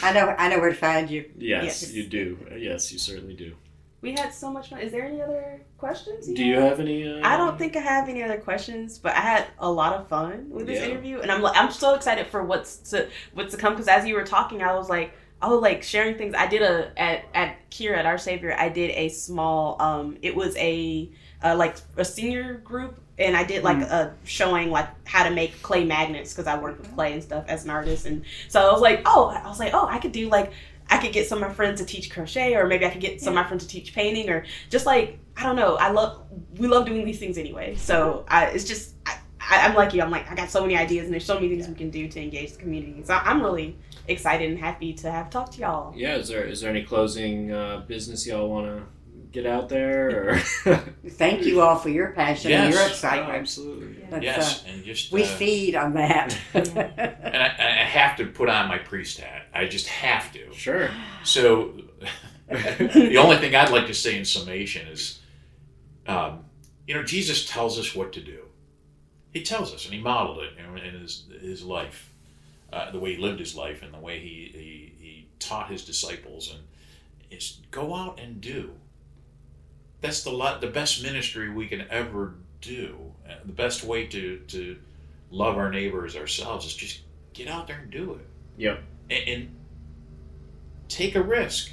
[0.03, 0.35] I know.
[0.37, 1.31] I know where to find you.
[1.39, 1.93] Yes, Yes.
[1.93, 2.39] you do.
[2.59, 3.55] Yes, you certainly do.
[4.03, 4.81] We had so much fun.
[4.81, 6.27] Is there any other questions?
[6.27, 7.07] Do you have any?
[7.07, 10.09] Uh, I don't think I have any other questions, but I had a lot of
[10.09, 10.87] fun with this Yeah.
[10.87, 13.75] interview, and I'm I'm so excited for what's to what's to come.
[13.75, 16.35] Because as you were talking, I was like, I was like sharing things.
[16.35, 18.55] I did a at at Kira at Our Savior.
[18.59, 19.77] I did a small.
[19.83, 21.11] Um, it was a
[21.43, 25.61] uh, like a senior group, and I did like a showing like how to make
[25.61, 28.73] clay magnets because I work with clay and stuff as an artist, and so I
[28.73, 30.53] was like, oh, I was like, oh, I could do like.
[30.91, 33.21] I could get some of my friends to teach crochet, or maybe I could get
[33.21, 35.77] some of my friends to teach painting, or just like I don't know.
[35.77, 36.23] I love
[36.59, 37.77] we love doing these things anyway.
[37.77, 40.03] So I, it's just I, I, I'm like you.
[40.03, 42.09] I'm like I got so many ideas, and there's so many things we can do
[42.09, 43.03] to engage the community.
[43.05, 43.77] So I'm really
[44.09, 45.95] excited and happy to have talked to y'all.
[45.97, 46.17] Yeah.
[46.17, 48.83] Is there is there any closing uh, business y'all want to
[49.31, 50.33] get out there?
[50.33, 50.39] Or
[51.09, 52.91] Thank you all for your passion and your Yes.
[52.91, 53.39] excitement.
[53.39, 53.90] absolutely.
[54.11, 56.37] That's, Yes, uh, and just we uh, feed on that.
[56.55, 56.79] and
[57.43, 59.47] I, I have to put on my priest hat.
[59.55, 60.53] I just have to.
[60.53, 60.91] Sure.
[61.25, 61.75] So,
[62.49, 65.21] the only thing I'd like to say in summation is,
[66.07, 66.45] um,
[66.87, 68.45] you know, Jesus tells us what to do.
[69.33, 72.13] He tells us, and he modeled it you know, in his his life,
[72.73, 75.85] uh, the way he lived his life, and the way he he, he taught his
[75.85, 76.61] disciples, and
[77.31, 78.73] is go out and do.
[80.01, 83.10] That's the lot, the best ministry we can ever do.
[83.45, 84.77] The best way to to
[85.31, 87.01] love our neighbors ourselves is just
[87.33, 88.27] get out there and do it
[88.59, 88.83] Yep.
[89.11, 89.57] and, and
[90.89, 91.71] take a risk.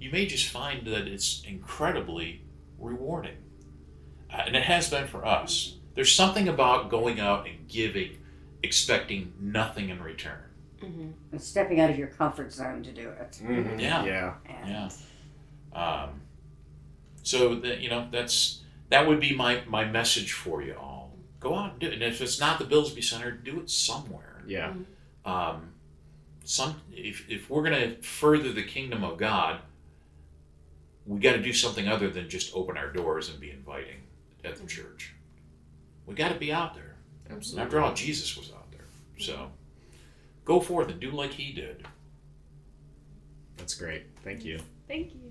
[0.00, 2.42] You may just find that it's incredibly
[2.78, 3.36] rewarding.
[4.32, 5.74] Uh, and it has been for us.
[5.94, 8.18] There's something about going out and giving,
[8.62, 10.38] expecting nothing in return.
[10.80, 11.08] Mm-hmm.
[11.32, 13.40] And stepping out of your comfort zone to do it.
[13.42, 13.80] Mhm.
[13.80, 14.04] Yeah.
[14.04, 14.34] Yeah.
[14.46, 14.88] And Yeah.
[15.72, 16.20] Um,
[17.24, 18.57] so that you know, that's
[18.90, 21.12] that would be my my message for you all.
[21.40, 21.94] Go out and do it.
[21.94, 24.42] And if it's not the Byllesby Center, do it somewhere.
[24.46, 24.68] Yeah.
[24.68, 25.30] Mm-hmm.
[25.30, 25.72] um,
[26.44, 29.60] some if, if we're going to further the kingdom of God,
[31.06, 33.98] we got to do something other than just open our doors and be inviting
[34.44, 34.66] at the mm-hmm.
[34.66, 35.14] church.
[36.06, 36.96] We got to be out there.
[37.30, 37.64] Absolutely.
[37.64, 38.80] After all, Jesus was out there.
[38.80, 39.22] Mm-hmm.
[39.22, 39.50] So
[40.46, 41.86] go forth and do like he did.
[43.58, 44.04] That's great.
[44.24, 44.58] Thank you.
[44.86, 45.27] Thank you.